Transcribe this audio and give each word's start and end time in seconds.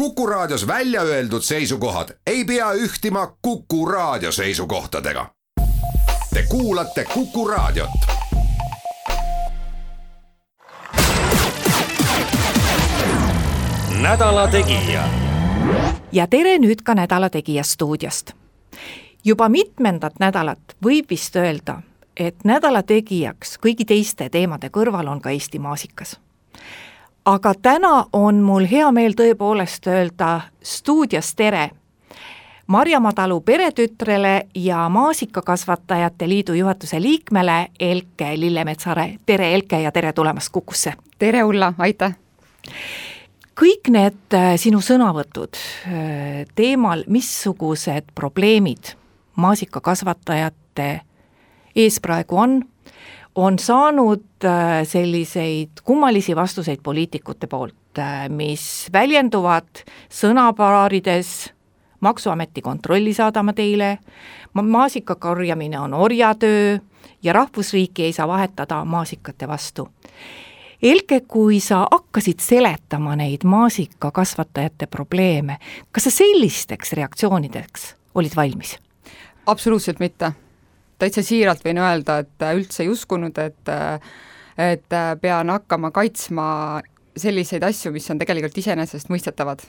Kuku 0.00 0.26
Raadios 0.26 0.66
välja 0.66 1.02
öeldud 1.02 1.42
seisukohad 1.42 2.08
ei 2.26 2.44
pea 2.44 2.72
ühtima 2.72 3.36
Kuku 3.42 3.86
Raadio 3.86 4.32
seisukohtadega. 4.32 5.26
Te 6.34 6.42
kuulate 6.48 7.04
Kuku 7.14 7.48
Raadiot. 7.48 7.90
nädala 14.02 14.48
Tegija. 14.48 15.08
ja 16.12 16.26
tere 16.26 16.58
nüüd 16.58 16.80
ka 16.84 16.94
Nädala 16.94 17.30
Tegija 17.30 17.62
stuudiost. 17.62 18.32
juba 19.24 19.48
mitmendat 19.48 20.12
nädalat 20.18 20.76
võib 20.84 21.10
vist 21.10 21.36
öelda, 21.36 21.82
et 22.16 22.44
Nädala 22.44 22.82
Tegijaks 22.82 23.58
kõigi 23.66 23.84
teiste 23.84 24.28
teemade 24.28 24.68
kõrval 24.68 25.08
on 25.08 25.20
ka 25.20 25.30
Eesti 25.30 25.58
maasikas 25.58 26.16
aga 27.24 27.52
täna 27.62 28.06
on 28.12 28.40
mul 28.40 28.64
hea 28.70 28.92
meel 28.92 29.12
tõepoolest 29.18 29.86
öelda 29.90 30.40
stuudios 30.62 31.34
tere 31.34 31.70
Marjamaa 32.70 33.12
talu 33.12 33.40
peretütrele 33.40 34.46
ja 34.54 34.88
Maasikakasvatajate 34.88 36.28
Liidu 36.28 36.54
juhatuse 36.54 37.00
liikmele 37.02 37.68
Elke 37.80 38.28
Lillemetsare. 38.36 39.18
tere, 39.26 39.54
Elke, 39.54 39.80
ja 39.82 39.92
tere 39.92 40.12
tulemast 40.12 40.52
Kukusse! 40.52 40.92
tere, 41.18 41.44
Ulla, 41.44 41.72
aitäh! 41.78 42.14
kõik 43.60 43.90
need 43.90 44.34
äh, 44.34 44.54
sinu 44.56 44.80
sõnavõtud 44.80 45.58
äh, 45.58 46.46
teemal, 46.54 47.04
missugused 47.08 48.14
probleemid 48.14 48.94
maasikakasvatajate 49.36 51.00
ees 51.76 52.00
praegu 52.00 52.38
on, 52.38 52.62
on 53.34 53.58
saanud 53.58 54.24
äh, 54.44 54.86
selliseid 54.86 55.68
kummalisi 55.84 56.36
vastuseid 56.36 56.80
poliitikute 56.82 57.46
poolt, 57.46 57.98
äh, 57.98 58.28
mis 58.28 58.88
väljenduvad 58.92 59.84
sõnapaarides, 60.10 61.52
maksuameti 62.00 62.62
kontrolli 62.62 63.14
saadame 63.14 63.52
teile, 63.52 63.98
maasika 64.54 65.14
korjamine 65.14 65.80
on 65.80 65.94
orjatöö 65.94 66.78
ja 67.22 67.32
rahvusriiki 67.32 68.02
ei 68.04 68.12
saa 68.12 68.28
vahetada 68.28 68.84
maasikate 68.84 69.48
vastu. 69.48 69.88
Elke, 70.82 71.20
kui 71.20 71.60
sa 71.60 71.86
hakkasid 71.90 72.40
seletama 72.40 73.16
neid 73.16 73.44
maasikakasvatajate 73.44 74.86
probleeme, 74.86 75.58
kas 75.92 76.08
sa 76.08 76.10
sellisteks 76.10 76.92
reaktsioonideks 76.92 77.94
olid 78.14 78.36
valmis? 78.36 78.78
absoluutselt 79.46 80.00
mitte 80.00 80.32
täitsa 81.00 81.24
siiralt 81.26 81.64
võin 81.64 81.80
öelda, 81.82 82.20
et 82.24 82.46
üldse 82.54 82.84
ei 82.84 82.92
uskunud, 82.92 83.38
et 83.38 83.74
et 84.60 84.96
pean 85.22 85.48
hakkama 85.48 85.88
kaitsma 85.94 86.46
selliseid 87.16 87.64
asju, 87.64 87.92
mis 87.94 88.10
on 88.12 88.18
tegelikult 88.20 88.58
iseenesestmõistetavad. 88.60 89.62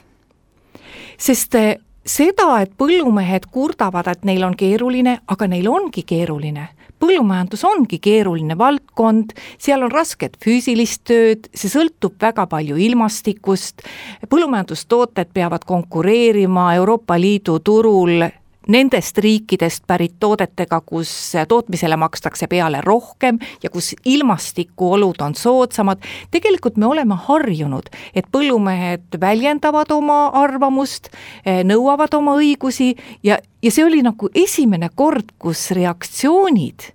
sest 1.18 1.56
seda, 2.04 2.60
et 2.62 2.72
põllumehed 2.78 3.48
kurdavad, 3.52 4.08
et 4.10 4.24
neil 4.26 4.44
on 4.46 4.56
keeruline, 4.58 5.18
aga 5.26 5.48
neil 5.48 5.68
ongi 5.70 6.02
keeruline. 6.06 6.68
põllumajandus 7.02 7.64
ongi 7.66 7.98
keeruline 7.98 8.54
valdkond, 8.58 9.32
seal 9.58 9.82
on 9.82 9.90
rasket 9.90 10.36
füüsilist 10.38 11.02
tööd, 11.10 11.48
see 11.50 11.66
sõltub 11.66 12.14
väga 12.20 12.46
palju 12.46 12.76
ilmastikust, 12.78 13.82
põllumajandustooted 14.30 15.32
peavad 15.34 15.64
konkureerima 15.66 16.74
Euroopa 16.76 17.18
Liidu 17.18 17.58
turul 17.58 18.22
nendest 18.68 19.18
riikidest 19.18 19.84
pärit 19.86 20.14
toodetega, 20.20 20.80
kus 20.86 21.10
tootmisele 21.48 21.96
makstakse 21.96 22.46
peale 22.46 22.80
rohkem 22.84 23.38
ja 23.62 23.70
kus 23.70 23.94
ilmastikuolud 24.04 25.20
on 25.20 25.34
soodsamad, 25.34 26.02
tegelikult 26.30 26.76
me 26.76 26.86
oleme 26.86 27.16
harjunud, 27.26 27.90
et 28.14 28.28
põllumehed 28.32 29.18
väljendavad 29.20 29.90
oma 29.90 30.26
arvamust, 30.42 31.10
eh, 31.44 31.62
nõuavad 31.64 32.14
oma 32.14 32.36
õigusi 32.38 32.94
ja, 33.22 33.38
ja 33.62 33.70
see 33.70 33.84
oli 33.84 34.02
nagu 34.02 34.30
esimene 34.34 34.90
kord, 34.94 35.34
kus 35.38 35.70
reaktsioonid 35.70 36.92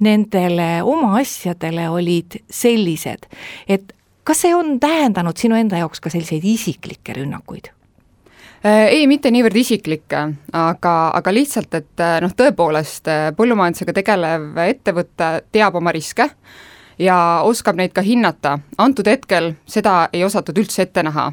nendele 0.00 0.82
oma 0.86 1.16
asjadele 1.20 1.88
olid 1.90 2.38
sellised, 2.50 3.26
et 3.68 3.92
kas 4.24 4.44
see 4.44 4.54
on 4.54 4.76
tähendanud 4.80 5.36
sinu 5.40 5.56
enda 5.58 5.80
jaoks 5.80 6.00
ka 6.04 6.12
selliseid 6.12 6.44
isiklikke 6.44 7.16
rünnakuid? 7.18 7.72
Äh, 8.66 8.88
ei, 8.90 9.04
mitte 9.06 9.30
niivõrd 9.30 9.54
isiklikke, 9.60 10.24
aga, 10.58 10.94
aga 11.14 11.30
lihtsalt, 11.34 11.76
et 11.78 12.02
äh, 12.02 12.16
noh, 12.24 12.32
tõepoolest 12.34 13.06
äh, 13.06 13.28
põllumajandusega 13.38 13.94
tegelev 13.94 14.58
ettevõte 14.64 15.28
teab 15.54 15.78
oma 15.78 15.92
riske 15.94 16.26
ja 16.98 17.18
oskab 17.46 17.78
neid 17.78 17.92
ka 17.94 18.02
hinnata. 18.02 18.56
antud 18.82 19.06
hetkel 19.06 19.52
seda 19.62 20.08
ei 20.12 20.24
osatud 20.26 20.58
üldse 20.58 20.82
ette 20.82 21.04
näha. 21.06 21.28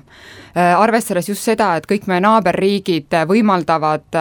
arvestades 0.55 1.27
just 1.29 1.41
seda, 1.41 1.71
et 1.75 1.87
kõik 1.89 2.05
meie 2.07 2.21
naaberriigid 2.21 3.17
võimaldavad 3.27 4.19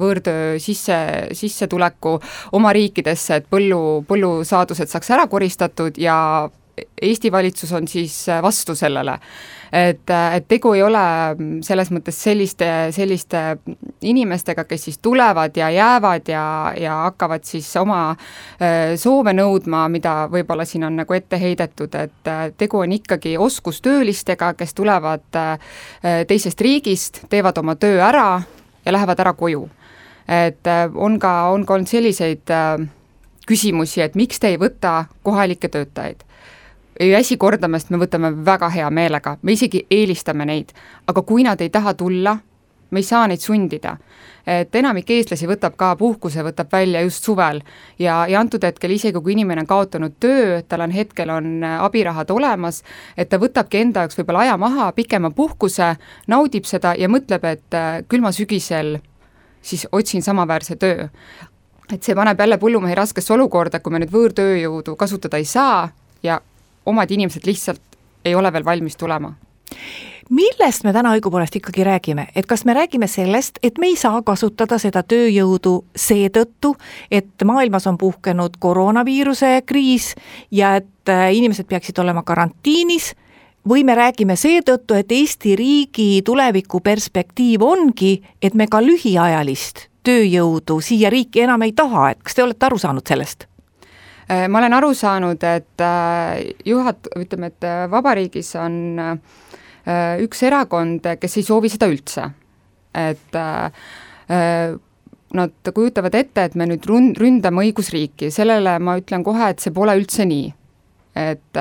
võõrtöö 0.00 0.56
sisse, 0.58 0.96
sissetuleku 1.36 2.16
oma 2.56 2.72
riikidesse, 2.72 3.36
et 3.36 3.50
põllu, 3.50 4.00
põllusaadused 4.08 4.88
saaks 4.88 5.10
ära 5.10 5.28
koristatud 5.28 6.00
ja 6.00 6.48
Eesti 7.02 7.32
valitsus 7.32 7.72
on 7.72 7.88
siis 7.88 8.26
vastu 8.42 8.74
sellele 8.74 9.18
et, 9.72 10.10
et 10.10 10.48
tegu 10.48 10.72
ei 10.76 10.82
ole 10.82 11.02
selles 11.64 11.90
mõttes 11.92 12.18
selliste, 12.22 12.68
selliste 12.94 13.42
inimestega, 14.08 14.64
kes 14.68 14.88
siis 14.88 14.98
tulevad 15.04 15.56
ja 15.56 15.70
jäävad 15.70 16.28
ja, 16.32 16.44
ja 16.80 16.96
hakkavad 17.08 17.44
siis 17.48 17.68
oma 17.80 18.00
äh, 18.10 18.94
soove 19.00 19.34
nõudma, 19.36 19.86
mida 19.92 20.14
võib-olla 20.32 20.66
siin 20.68 20.86
on 20.88 20.98
nagu 21.02 21.16
ette 21.16 21.40
heidetud, 21.40 21.94
et 21.94 22.30
äh, 22.30 22.44
tegu 22.56 22.82
on 22.84 22.92
ikkagi 22.96 23.36
oskustöölistega, 23.38 24.54
kes 24.58 24.74
tulevad 24.74 25.40
äh, 25.40 25.74
teisest 26.28 26.60
riigist, 26.64 27.24
teevad 27.28 27.58
oma 27.60 27.76
töö 27.76 28.00
ära 28.04 28.30
ja 28.84 28.94
lähevad 28.94 29.20
ära 29.20 29.34
koju. 29.36 29.68
et 30.28 30.66
on 30.94 31.18
ka, 31.18 31.48
on 31.48 31.62
ka 31.66 31.74
olnud 31.74 31.88
selliseid 31.88 32.50
küsimusi, 33.48 34.02
et 34.04 34.14
miks 34.14 34.40
te 34.40 34.50
ei 34.52 34.58
võta 34.60 35.06
kohalikke 35.24 35.70
töötajaid 35.72 36.27
ei 36.98 37.12
väsi 37.12 37.36
kordamast, 37.36 37.90
me 37.90 38.00
võtame 38.00 38.32
väga 38.44 38.68
hea 38.74 38.90
meelega, 38.90 39.36
me 39.42 39.54
isegi 39.54 39.84
eelistame 39.90 40.46
neid, 40.48 40.72
aga 41.06 41.22
kui 41.22 41.44
nad 41.46 41.60
ei 41.60 41.70
taha 41.70 41.94
tulla, 41.94 42.36
me 42.90 43.02
ei 43.02 43.06
saa 43.06 43.26
neid 43.28 43.44
sundida. 43.44 43.96
et 44.48 44.74
enamik 44.74 45.10
eestlasi 45.12 45.44
võtab 45.44 45.74
ka 45.76 45.90
puhkuse, 46.00 46.40
võtab 46.40 46.70
välja 46.72 47.02
just 47.04 47.24
suvel 47.24 47.58
ja, 47.98 48.22
ja 48.26 48.40
antud 48.40 48.64
hetkel 48.64 48.94
isegi, 48.94 49.20
kui 49.20 49.34
inimene 49.34 49.60
on 49.60 49.66
kaotanud 49.68 50.14
töö, 50.20 50.62
tal 50.68 50.80
on 50.80 50.90
hetkel, 50.90 51.28
on 51.30 51.64
abirahad 51.64 52.30
olemas, 52.32 52.80
et 53.16 53.28
ta 53.28 53.36
võtabki 53.36 53.82
enda 53.82 54.06
jaoks 54.06 54.16
võib-olla 54.16 54.46
aja 54.46 54.56
maha, 54.56 54.88
pikema 54.96 55.30
puhkuse, 55.36 55.90
naudib 56.32 56.64
seda 56.64 56.94
ja 56.96 57.10
mõtleb, 57.12 57.44
et 57.44 57.76
äh, 57.76 58.00
küll 58.08 58.24
ma 58.24 58.32
sügisel 58.32 58.96
siis 59.62 59.84
otsin 59.92 60.22
samaväärse 60.22 60.76
töö. 60.76 61.08
et 61.92 62.02
see 62.02 62.14
paneb 62.14 62.40
jälle 62.40 62.56
põllumehi 62.56 62.94
raskesse 62.96 63.32
olukorda, 63.32 63.80
kui 63.80 63.92
me 63.92 64.00
nüüd 64.00 64.12
võõrtööjõudu 64.12 64.96
kasutada 64.96 65.36
ei 65.36 65.44
saa 65.44 65.90
ja 66.22 66.40
omad 66.88 67.10
inimesed 67.10 67.46
lihtsalt 67.46 67.98
ei 68.24 68.34
ole 68.34 68.52
veel 68.52 68.64
valmis 68.64 68.96
tulema. 68.96 69.32
Millest 70.28 70.84
me 70.84 70.92
täna 70.92 71.14
õigupoolest 71.16 71.54
ikkagi 71.56 71.84
räägime, 71.88 72.26
et 72.36 72.44
kas 72.46 72.66
me 72.68 72.74
räägime 72.76 73.06
sellest, 73.08 73.58
et 73.64 73.78
me 73.80 73.88
ei 73.88 73.96
saa 73.96 74.20
kasutada 74.22 74.76
seda 74.78 75.00
tööjõudu 75.00 75.72
seetõttu, 75.96 76.74
et 77.10 77.44
maailmas 77.48 77.88
on 77.88 77.96
puhkenud 77.98 78.58
koroonaviiruse 78.60 79.62
kriis 79.64 80.10
ja 80.52 80.74
et 80.82 81.08
äh, 81.08 81.30
inimesed 81.32 81.64
peaksid 81.70 81.98
olema 82.04 82.22
karantiinis, 82.28 83.14
või 83.68 83.84
me 83.88 83.96
räägime 83.96 84.36
seetõttu, 84.36 85.00
et 85.00 85.12
Eesti 85.12 85.56
riigi 85.56 86.22
tulevikuperspektiiv 86.24 87.64
ongi, 87.64 88.18
et 88.42 88.54
me 88.54 88.68
ka 88.68 88.84
lühiajalist 88.84 89.88
tööjõudu 90.04 90.80
siia 90.84 91.10
riiki 91.12 91.44
enam 91.44 91.64
ei 91.64 91.72
taha, 91.72 92.10
et 92.12 92.22
kas 92.24 92.36
te 92.36 92.44
olete 92.44 92.68
aru 92.68 92.78
saanud 92.80 93.08
sellest? 93.08 93.47
Äh, 94.28 94.44
ma 94.48 94.60
olen 94.60 94.76
aru 94.76 94.90
saanud, 94.92 95.44
et 95.48 95.80
äh, 95.80 96.50
juhat-, 96.68 97.08
ütleme, 97.16 97.48
et 97.48 97.64
äh, 97.64 97.86
vabariigis 97.90 98.52
on 98.60 98.76
üks 100.20 100.42
erakond, 100.44 101.06
kes 101.16 101.38
ei 101.40 101.44
soovi 101.46 101.70
seda 101.72 101.86
üldse. 101.88 102.26
et 102.98 103.36
nad 105.38 105.70
kujutavad 105.74 106.16
ette, 106.18 106.44
et 106.44 106.56
me 106.60 106.66
nüüd 106.68 106.84
run-, 106.90 107.14
ründame 107.16 107.62
õigusriiki, 107.64 108.28
sellele 108.34 108.74
ma 108.84 108.98
ütlen 109.00 109.24
kohe, 109.24 109.48
et 109.48 109.64
see 109.64 109.72
pole 109.72 109.94
üldse 109.96 110.26
nii. 110.28 110.50
et 111.16 111.60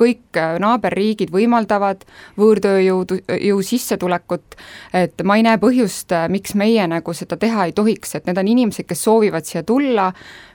kõik 0.00 0.38
äh, 0.40 0.56
naaberriigid 0.62 1.32
võimaldavad 1.34 2.04
võõrtööjõudu, 2.38 3.20
jõu 3.40 3.62
sissetulekut, 3.62 4.56
et 4.94 5.22
ma 5.24 5.38
ei 5.38 5.46
näe 5.46 5.60
põhjust, 5.62 6.12
äh, 6.12 6.26
miks 6.32 6.56
meie 6.58 6.86
nagu 6.90 7.14
seda 7.16 7.38
teha 7.40 7.68
ei 7.68 7.76
tohiks, 7.76 8.14
et 8.14 8.26
need 8.28 8.40
on 8.40 8.50
inimesed, 8.54 8.88
kes 8.88 9.04
soovivad 9.06 9.46
siia 9.48 9.62
tulla, 9.66 10.10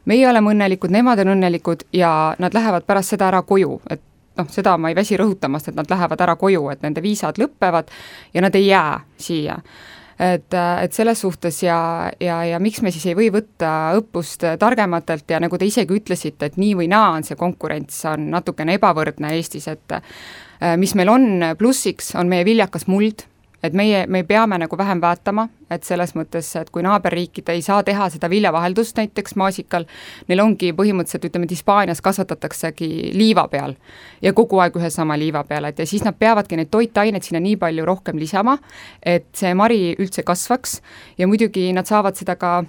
meie 0.10 0.28
oleme 0.30 0.54
õnnelikud, 0.54 0.94
nemad 0.94 1.24
on 1.24 1.36
õnnelikud 1.36 1.88
ja 1.94 2.36
nad 2.40 2.56
lähevad 2.56 2.88
pärast 2.88 3.16
seda 3.16 3.30
ära 3.30 3.42
koju, 3.48 3.80
et 3.90 4.04
noh, 4.40 4.50
seda 4.52 4.78
ma 4.78 4.92
ei 4.92 4.98
väsi 4.98 5.18
rõhutamast, 5.20 5.72
et 5.72 5.78
nad 5.78 5.90
lähevad 5.90 6.22
ära 6.26 6.36
koju, 6.40 6.68
et 6.74 6.84
nende 6.86 7.04
viisad 7.04 7.40
lõpevad 7.42 7.92
ja 8.34 8.44
nad 8.46 8.56
ei 8.56 8.68
jää 8.72 9.00
siia 9.20 9.60
et, 10.20 10.54
et 10.54 10.94
selles 10.96 11.22
suhtes 11.22 11.62
ja, 11.64 11.80
ja, 12.20 12.42
ja 12.44 12.60
miks 12.60 12.82
me 12.84 12.92
siis 12.92 13.06
ei 13.08 13.16
või 13.18 13.30
võtta 13.34 13.96
õppust 14.00 14.44
targematelt 14.60 15.32
ja 15.32 15.40
nagu 15.40 15.58
te 15.58 15.70
isegi 15.70 15.96
ütlesite, 15.96 16.50
et 16.50 16.60
nii 16.60 16.76
või 16.82 16.90
naa 16.92 17.14
on 17.16 17.28
see 17.28 17.40
konkurents, 17.40 18.04
on 18.10 18.30
natukene 18.34 18.76
ebavõrdne 18.80 19.32
Eestis, 19.38 19.70
et 19.72 19.96
äh, 19.96 20.76
mis 20.80 20.96
meil 21.00 21.12
on 21.14 21.30
plussiks, 21.60 22.14
on 22.20 22.32
meie 22.32 22.48
viljakas 22.48 22.90
muld, 22.92 23.29
et 23.64 23.74
meie, 23.74 24.06
me 24.08 24.24
peame 24.24 24.58
nagu 24.62 24.78
vähem 24.78 25.02
väetama, 25.02 25.48
et 25.70 25.84
selles 25.84 26.16
mõttes, 26.18 26.48
et 26.60 26.70
kui 26.74 26.84
naaberriikid 26.86 27.50
ei 27.54 27.62
saa 27.62 27.84
teha 27.84 28.10
seda 28.10 28.30
viljavaheldust 28.32 28.98
näiteks 28.98 29.36
maasikal, 29.40 29.86
neil 30.30 30.44
ongi 30.44 30.72
põhimõtteliselt, 30.78 31.30
ütleme, 31.30 31.50
et 31.50 31.56
Hispaanias 31.58 32.02
kasvatataksegi 32.06 33.12
liiva 33.18 33.48
peal 33.52 33.76
ja 34.22 34.34
kogu 34.34 34.62
aeg 34.64 34.80
ühe 34.80 34.90
sama 34.94 35.18
liiva 35.20 35.44
peal, 35.48 35.70
et 35.70 35.80
ja 35.80 35.88
siis 35.90 36.06
nad 36.08 36.18
peavadki 36.20 36.60
neid 36.60 36.72
toitaineid 36.72 37.26
sinna 37.26 37.44
nii 37.44 37.60
palju 37.62 37.86
rohkem 37.88 38.20
lisama, 38.20 38.58
et 39.04 39.30
see 39.38 39.54
mari 39.54 39.94
üldse 40.00 40.24
kasvaks. 40.28 40.80
Ja 41.18 41.28
muidugi 41.28 41.70
nad 41.76 41.88
saavad 41.88 42.18
seda 42.20 42.36
ka 42.40 42.64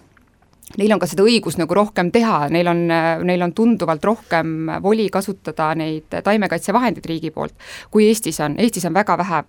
neil 0.79 0.93
on 0.95 1.01
ka 1.03 1.09
seda 1.11 1.25
õigust 1.27 1.59
nagu 1.59 1.75
rohkem 1.75 2.13
teha, 2.15 2.45
neil 2.53 2.69
on, 2.71 2.85
neil 3.27 3.43
on 3.47 3.55
tunduvalt 3.57 4.05
rohkem 4.07 4.71
voli 4.83 5.09
kasutada 5.13 5.73
neid 5.79 6.21
taimekaitsevahendeid 6.25 7.09
riigi 7.11 7.33
poolt, 7.35 7.57
kui 7.91 8.07
Eestis 8.11 8.39
on, 8.45 8.59
Eestis 8.61 8.87
on 8.87 8.95
väga 8.95 9.19
vähe 9.19 9.43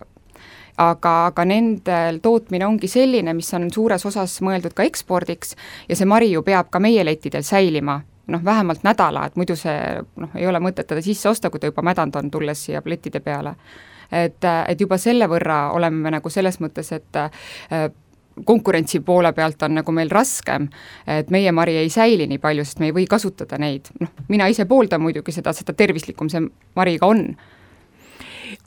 aga, 0.77 1.15
aga 1.31 1.45
nendel 1.45 2.19
tootmine 2.23 2.65
ongi 2.65 2.87
selline, 2.87 3.33
mis 3.33 3.53
on 3.57 3.69
suures 3.73 4.05
osas 4.05 4.37
mõeldud 4.45 4.75
ka 4.77 4.85
ekspordiks 4.87 5.55
ja 5.89 5.95
see 5.95 6.09
mari 6.09 6.31
ju 6.31 6.43
peab 6.43 6.71
ka 6.71 6.79
meie 6.79 7.05
lettidel 7.05 7.43
säilima 7.43 8.01
noh, 8.31 8.43
vähemalt 8.45 8.83
nädala, 8.83 9.25
et 9.27 9.35
muidu 9.35 9.55
see 9.59 9.77
noh, 10.21 10.35
ei 10.35 10.47
ole 10.47 10.61
mõtet 10.63 10.87
teda 10.87 11.01
sisse 11.03 11.29
osta, 11.29 11.49
kui 11.49 11.59
ta 11.59 11.71
juba 11.71 11.83
mädanud 11.85 12.15
on, 12.19 12.31
tulles 12.31 12.65
siia 12.67 12.81
lettide 12.85 13.19
peale. 13.19 13.55
et, 14.11 14.43
et 14.67 14.81
juba 14.81 14.97
selle 14.97 15.27
võrra 15.27 15.71
oleme 15.71 16.03
me 16.03 16.11
nagu 16.11 16.29
selles 16.29 16.59
mõttes, 16.59 16.91
et 16.91 17.15
äh, 17.15 17.91
konkurentsi 18.45 18.99
poole 18.99 19.33
pealt 19.33 19.63
on 19.63 19.75
nagu 19.79 19.91
meil 19.91 20.09
raskem, 20.11 20.67
et 21.07 21.29
meie 21.29 21.51
mari 21.51 21.77
ei 21.77 21.89
säili 21.89 22.27
nii 22.27 22.39
palju, 22.39 22.65
sest 22.65 22.79
me 22.79 22.89
ei 22.89 22.95
või 22.95 23.07
kasutada 23.09 23.57
neid, 23.57 23.91
noh, 23.99 24.11
mina 24.29 24.47
ise 24.51 24.65
pooldan 24.65 25.01
muidugi 25.01 25.31
seda, 25.35 25.53
seda 25.53 25.73
tervislikum 25.73 26.29
see 26.31 26.43
mari 26.75 26.97
ka 26.99 27.11
on 27.11 27.25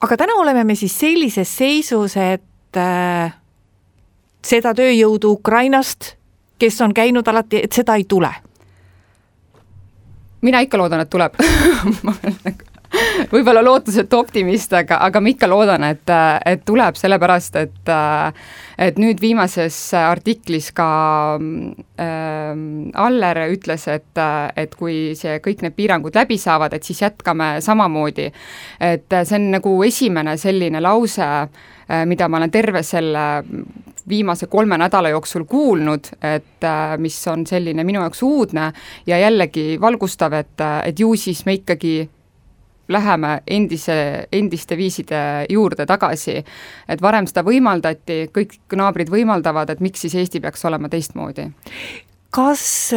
aga 0.00 0.16
täna 0.16 0.34
oleme 0.40 0.64
me 0.64 0.74
siis 0.74 0.98
sellises 0.98 1.56
seisus, 1.56 2.16
et 2.16 2.76
äh, 2.76 3.34
seda 4.44 4.74
tööjõudu 4.74 5.36
Ukrainast, 5.38 6.14
kes 6.58 6.80
on 6.80 6.94
käinud 6.94 7.28
alati, 7.28 7.64
et 7.64 7.72
seda 7.72 7.96
ei 7.96 8.04
tule? 8.08 8.32
mina 10.44 10.60
ikka 10.60 10.76
loodan, 10.76 11.00
et 11.00 11.10
tuleb 11.10 11.38
võib-olla 13.32 13.62
lootusetu 13.64 14.18
optimist, 14.18 14.72
aga, 14.76 14.98
aga 15.06 15.20
ma 15.22 15.32
ikka 15.32 15.48
loodan, 15.50 15.84
et, 15.88 16.14
et 16.46 16.64
tuleb, 16.66 16.98
sellepärast 17.00 17.60
et 17.62 17.94
et 18.74 18.96
nüüd 18.98 19.20
viimases 19.22 19.76
artiklis 19.94 20.72
ka 20.74 20.88
äh, 21.38 22.62
Aller 23.04 23.40
ütles, 23.52 23.86
et, 23.92 24.22
et 24.56 24.74
kui 24.74 25.14
see, 25.18 25.38
kõik 25.44 25.62
need 25.62 25.76
piirangud 25.76 26.16
läbi 26.18 26.38
saavad, 26.40 26.74
et 26.74 26.82
siis 26.82 27.04
jätkame 27.04 27.60
samamoodi. 27.62 28.30
et 28.80 29.18
see 29.22 29.38
on 29.38 29.50
nagu 29.54 29.76
esimene 29.86 30.36
selline 30.40 30.82
lause 30.82 31.22
äh,, 31.24 32.04
mida 32.06 32.28
ma 32.28 32.40
olen 32.40 32.50
terve 32.50 32.82
selle 32.82 33.44
viimase 34.08 34.46
kolme 34.46 34.78
nädala 34.78 35.08
jooksul 35.08 35.44
kuulnud, 35.48 36.10
et 36.22 36.66
mis 36.98 37.16
on 37.28 37.46
selline 37.46 37.84
minu 37.84 38.02
jaoks 38.02 38.22
uudne 38.22 38.72
ja 39.06 39.18
jällegi 39.18 39.78
valgustav, 39.80 40.32
et, 40.32 40.60
et 40.84 41.00
ju 41.00 41.14
siis 41.16 41.44
me 41.46 41.56
ikkagi 41.60 41.94
läheme 42.88 43.38
endise, 43.46 44.26
endiste 44.32 44.76
viiside 44.76 45.46
juurde 45.50 45.86
tagasi. 45.86 46.44
et 46.88 47.02
varem 47.02 47.26
seda 47.26 47.42
võimaldati, 47.42 48.28
kõik 48.34 48.58
naabrid 48.76 49.10
võimaldavad, 49.10 49.70
et 49.70 49.80
miks 49.80 50.00
siis 50.00 50.14
Eesti 50.14 50.40
peaks 50.40 50.64
olema 50.64 50.88
teistmoodi? 50.88 51.50
kas 52.34 52.92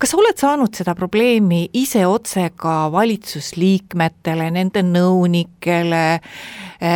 kas 0.00 0.14
sa 0.14 0.16
oled 0.16 0.38
saanud 0.40 0.74
seda 0.74 0.94
probleemi 0.96 1.66
ise 1.76 2.06
otse 2.08 2.46
ka 2.56 2.88
valitsusliikmetele, 2.92 4.46
nende 4.54 4.82
nõunikele, 4.86 6.04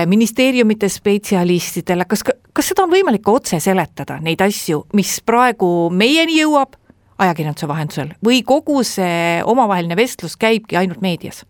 ministeeriumite 0.08 0.88
spetsialistidele, 0.88 2.06
kas, 2.08 2.24
kas 2.24 2.72
seda 2.72 2.86
on 2.86 2.94
võimalik 2.94 3.24
ka 3.26 3.36
otse 3.36 3.60
seletada, 3.60 4.16
neid 4.24 4.40
asju, 4.44 4.86
mis 4.96 5.18
praegu 5.26 5.90
meieni 5.92 6.40
jõuab 6.40 6.78
ajakirjanduse 7.20 7.68
vahendusel 7.70 8.14
või 8.24 8.40
kogu 8.46 8.80
see 8.88 9.42
omavaheline 9.44 9.98
vestlus 10.00 10.38
käibki 10.40 10.80
ainult 10.80 11.04
meedias? 11.04 11.44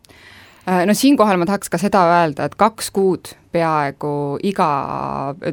Äh, 0.69 0.87
no 0.87 0.95
siinkohal 0.95 1.37
ma 1.37 1.47
tahaks 1.47 1.69
ka 1.69 1.79
seda 1.81 2.05
öelda, 2.09 2.49
et 2.49 2.55
kaks 2.57 2.91
kuud 2.95 3.35
peaaegu 3.53 4.39
iga 4.49 4.69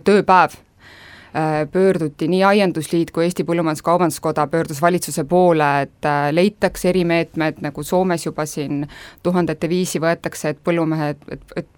tööpäev 0.08 0.56
äh, 0.56 1.66
pöörduti 1.72 2.30
nii 2.32 2.44
Aiandusliit 2.48 3.12
kui 3.12 3.26
Eesti 3.28 3.44
Põllumajandus-Kaubanduskoda 3.48 4.48
pöördus 4.48 4.80
valitsuse 4.82 5.26
poole, 5.28 5.70
et 5.88 6.08
äh, 6.08 6.30
leitaks 6.32 6.88
erimeetmed, 6.94 7.60
nagu 7.66 7.84
Soomes 7.84 8.26
juba 8.26 8.48
siin 8.48 8.86
tuhandete 9.24 9.70
viisi 9.70 10.00
võetakse, 10.00 10.56
et 10.56 10.64
põllumehed, 10.64 11.28
et, 11.36 11.46
et 11.60 11.70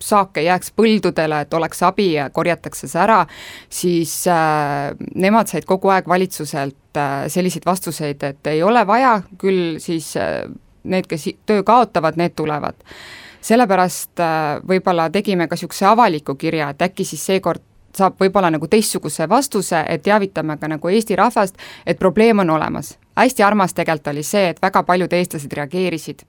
saak 0.00 0.38
ei 0.38 0.46
jääks 0.46 0.70
põldudele, 0.78 1.42
et 1.42 1.54
oleks 1.54 1.82
abi 1.86 2.12
ja 2.12 2.28
korjatakse 2.30 2.88
see 2.88 3.02
ära, 3.02 3.18
siis 3.70 4.12
äh, 4.30 4.94
nemad 5.18 5.50
said 5.50 5.66
kogu 5.68 5.90
aeg 5.94 6.08
valitsuselt 6.08 6.98
äh, 6.98 7.26
selliseid 7.32 7.66
vastuseid, 7.66 8.22
et 8.22 8.54
ei 8.54 8.62
ole 8.62 8.86
vaja, 8.86 9.18
küll 9.42 9.78
siis 9.82 10.14
äh, 10.16 10.46
need, 10.84 11.06
kes 11.08 11.28
töö 11.46 11.62
kaotavad, 11.62 12.16
need 12.16 12.36
tulevad. 12.36 12.74
sellepärast 13.40 14.20
äh, 14.20 14.58
võib-olla 14.68 15.10
tegime 15.10 15.46
ka 15.48 15.54
niisuguse 15.54 15.86
avaliku 15.86 16.34
kirja, 16.34 16.70
et 16.70 16.82
äkki 16.82 17.04
siis 17.04 17.26
seekord 17.26 17.62
saab 17.96 18.18
võib-olla 18.20 18.50
nagu 18.52 18.68
teistsuguse 18.70 19.28
vastuse, 19.28 19.82
et 19.88 20.02
teavitame 20.02 20.56
ka 20.58 20.68
nagu 20.68 20.88
Eesti 20.88 21.16
rahvast, 21.16 21.58
et 21.86 21.98
probleem 21.98 22.38
on 22.38 22.50
olemas. 22.50 22.98
hästi 23.18 23.42
armas 23.42 23.74
tegelikult 23.74 24.12
oli 24.12 24.22
see, 24.22 24.48
et 24.48 24.60
väga 24.62 24.82
paljud 24.82 25.12
eestlased 25.12 25.52
reageerisid. 25.52 26.22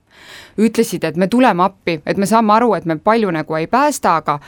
ütlesid, 0.58 1.04
et 1.04 1.16
me 1.16 1.28
tuleme 1.28 1.62
appi, 1.62 2.00
et 2.06 2.16
me 2.16 2.26
saame 2.26 2.52
aru, 2.52 2.74
et 2.74 2.84
me 2.84 2.96
palju 2.96 3.30
nagu 3.30 3.54
ei 3.54 3.66
päästa, 3.66 4.16
aga 4.16 4.40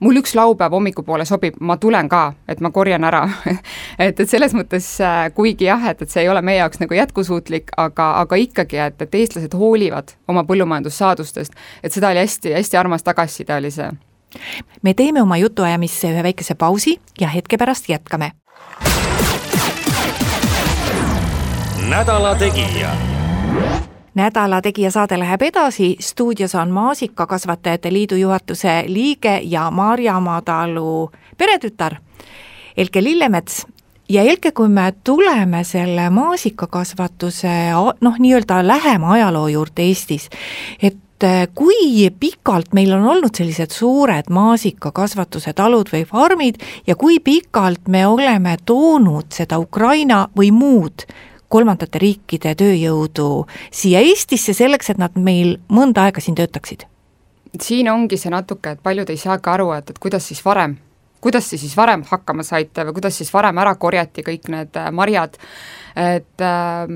mul 0.00 0.20
üks 0.20 0.34
laupäev 0.34 0.72
hommikupoole 0.72 1.24
sobib, 1.24 1.58
ma 1.60 1.76
tulen 1.76 2.08
ka, 2.08 2.32
et 2.48 2.60
ma 2.60 2.70
korjan 2.74 3.04
ära 3.04 3.24
et, 4.04 4.20
et 4.20 4.28
selles 4.30 4.54
mõttes, 4.56 4.86
äh, 5.04 5.26
kuigi 5.34 5.68
jah, 5.68 5.88
et, 5.90 6.02
et 6.02 6.10
see 6.10 6.24
ei 6.24 6.30
ole 6.32 6.42
meie 6.44 6.60
jaoks 6.60 6.82
nagu 6.82 6.94
jätkusuutlik, 6.94 7.72
aga, 7.76 8.10
aga 8.22 8.38
ikkagi, 8.38 8.80
et, 8.88 9.02
et 9.02 9.18
eestlased 9.20 9.56
hoolivad 9.58 10.14
oma 10.28 10.44
põllumajandussaadustest, 10.48 11.56
et 11.82 11.94
seda 11.94 12.12
oli 12.12 12.22
hästi-hästi 12.24 12.80
armas 12.80 13.06
tagasiside, 13.06 13.56
oli 13.58 13.72
see. 13.74 13.90
me 14.82 14.94
teeme 14.94 15.22
oma 15.22 15.40
jutuajamisse 15.40 16.12
ühe 16.12 16.22
väikese 16.22 16.54
pausi 16.54 16.98
ja 17.20 17.28
hetke 17.34 17.58
pärast 17.58 17.88
jätkame. 17.88 18.32
nädala 21.88 22.34
Tegija 22.34 22.92
nädala 24.18 24.60
Tegija 24.62 24.90
saade 24.90 25.18
läheb 25.18 25.42
edasi, 25.42 25.96
stuudios 26.00 26.54
on 26.54 26.70
Maasikakasvatajate 26.74 27.92
Liidu 27.92 28.16
juhatuse 28.18 28.84
liige 28.86 29.40
ja 29.44 29.70
Maarjamaa 29.70 30.42
talu 30.42 31.10
peretütar 31.38 31.96
Elke 32.76 33.02
Lillemets. 33.02 33.66
Ja 34.08 34.22
Elke, 34.22 34.50
kui 34.52 34.68
me 34.68 34.92
tuleme 35.04 35.64
selle 35.64 36.10
maasikakasvatuse 36.10 37.54
noh, 38.00 38.18
nii-öelda 38.18 38.62
lähema 38.66 39.12
ajaloo 39.12 39.48
juurde 39.48 39.84
Eestis, 39.84 40.30
et 40.82 41.26
kui 41.54 42.08
pikalt 42.20 42.72
meil 42.72 42.92
on 42.96 43.04
olnud 43.12 43.34
sellised 43.36 43.74
suured 43.74 44.30
maasikakasvatuse 44.30 45.52
talud 45.52 45.90
või 45.92 46.06
farmid 46.08 46.62
ja 46.86 46.96
kui 46.96 47.18
pikalt 47.20 47.88
me 47.88 48.06
oleme 48.06 48.56
toonud 48.64 49.34
seda 49.34 49.58
Ukraina 49.58 50.28
või 50.38 50.52
muud 50.54 51.04
kolmandate 51.48 52.00
riikide 52.02 52.54
tööjõudu 52.58 53.46
siia 53.70 54.02
Eestisse 54.04 54.54
selleks, 54.56 54.90
et 54.92 55.00
nad 55.00 55.16
meil 55.16 55.56
mõnda 55.72 56.08
aega 56.08 56.24
siin 56.24 56.38
töötaksid? 56.38 56.86
siin 57.62 57.88
ongi 57.90 58.18
see 58.20 58.30
natuke, 58.30 58.74
et 58.74 58.82
paljud 58.84 59.08
ei 59.08 59.16
saagi 59.16 59.48
aru, 59.50 59.70
et, 59.72 59.90
et 59.90 59.98
kuidas 59.98 60.26
siis 60.28 60.42
varem, 60.44 60.76
kuidas 61.20 61.48
te 61.50 61.58
siis 61.58 61.74
varem 61.76 62.02
hakkama 62.06 62.44
saite 62.46 62.84
või 62.86 62.98
kuidas 62.98 63.16
siis 63.18 63.30
varem 63.34 63.58
ära 63.58 63.74
korjati 63.80 64.22
kõik 64.26 64.48
need 64.52 64.76
äh, 64.78 64.90
marjad, 64.94 65.38
et 65.98 66.44
äh, 66.44 66.92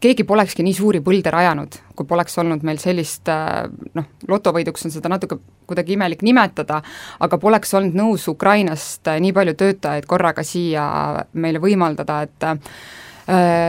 keegi 0.00 0.24
polekski 0.28 0.64
nii 0.64 0.76
suuri 0.76 1.02
põlde 1.04 1.32
rajanud, 1.32 1.76
kui 1.96 2.08
poleks 2.08 2.38
olnud 2.40 2.64
meil 2.66 2.80
sellist 2.80 3.28
äh, 3.32 3.66
noh, 3.98 4.08
lotovõiduks 4.28 4.86
on 4.88 4.94
seda 4.94 5.12
natuke 5.12 5.40
kuidagi 5.68 5.96
imelik 5.96 6.22
nimetada, 6.26 6.80
aga 7.20 7.40
poleks 7.42 7.74
olnud 7.76 7.98
nõus 7.98 8.28
Ukrainast 8.32 9.08
äh, 9.10 9.20
nii 9.20 9.34
palju 9.36 9.56
töötajaid 9.60 10.08
korraga 10.08 10.46
siia 10.46 10.86
meile 11.34 11.60
võimaldada, 11.60 12.22
et 12.28 12.48
äh, 12.48 12.78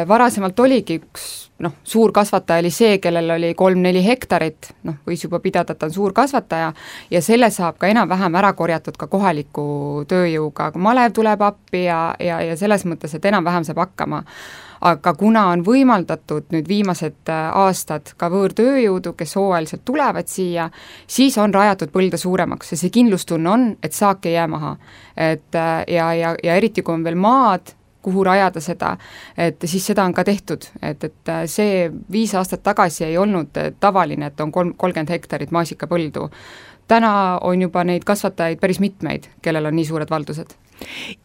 varasemalt 0.08 0.60
oligi 0.60 1.00
üks 1.02 1.48
noh, 1.60 1.74
suurkasvataja 1.84 2.62
oli 2.62 2.72
see, 2.74 2.98
kellel 3.02 3.32
oli 3.38 3.54
kolm-neli 3.58 4.04
hektarit, 4.06 4.72
noh, 4.86 5.00
võis 5.08 5.24
juba 5.26 5.40
pidada, 5.42 5.74
et 5.74 5.82
ta 5.82 5.90
on 5.90 5.96
suurkasvataja, 5.96 6.70
ja 7.12 7.22
selle 7.26 7.50
saab 7.54 7.80
ka 7.82 7.90
enam-vähem 7.90 8.38
ära 8.38 8.54
korjatud 8.58 8.98
ka 9.00 9.10
kohaliku 9.10 10.06
tööjõuga, 10.10 10.70
malev 10.78 11.16
tuleb 11.18 11.42
appi 11.48 11.88
ja, 11.88 12.02
ja, 12.22 12.42
ja 12.46 12.58
selles 12.60 12.86
mõttes, 12.86 13.18
et 13.18 13.26
enam-vähem 13.26 13.66
saab 13.68 13.86
hakkama 13.88 14.24
aga 14.78 15.14
kuna 15.18 15.48
on 15.50 15.64
võimaldatud 15.66 16.52
nüüd 16.54 16.68
viimased 16.70 17.32
äh, 17.34 17.48
aastad 17.58 18.12
ka 18.18 18.30
võõrtööjõudu, 18.30 19.16
kes 19.18 19.34
hooajaliselt 19.40 19.82
tulevad 19.86 20.30
siia, 20.30 20.68
siis 21.10 21.38
on 21.42 21.54
rajatud 21.54 21.90
põlde 21.94 22.20
suuremaks 22.22 22.76
ja 22.76 22.78
see 22.78 22.94
kindlustunne 22.94 23.50
on, 23.50 23.68
et 23.82 23.98
saak 23.98 24.30
ei 24.30 24.36
jää 24.36 24.48
maha. 24.48 24.76
et 25.18 25.56
äh, 25.56 25.84
ja, 25.88 26.14
ja, 26.14 26.36
ja 26.44 26.56
eriti, 26.56 26.82
kui 26.86 26.94
on 26.94 27.04
veel 27.04 27.18
maad, 27.18 27.74
kuhu 28.02 28.24
rajada 28.24 28.62
seda, 28.64 28.96
et 29.38 29.62
siis 29.66 29.86
seda 29.92 30.06
on 30.06 30.14
ka 30.14 30.24
tehtud, 30.28 30.70
et, 30.82 31.04
et 31.04 31.34
see 31.50 31.90
viis 32.12 32.36
aastat 32.36 32.64
tagasi 32.64 33.06
ei 33.10 33.18
olnud 33.18 33.58
tavaline, 33.80 34.32
et 34.32 34.42
on 34.42 34.52
kolm, 34.52 34.74
kolmkümmend 34.78 35.12
hektarit 35.12 35.52
maasikapõldu. 35.52 36.30
täna 36.88 37.40
on 37.44 37.62
juba 37.62 37.84
neid 37.84 38.04
kasvatajaid 38.08 38.60
päris 38.60 38.80
mitmeid, 38.80 39.28
kellel 39.42 39.66
on 39.66 39.76
nii 39.76 39.86
suured 39.86 40.10
valdused 40.10 40.56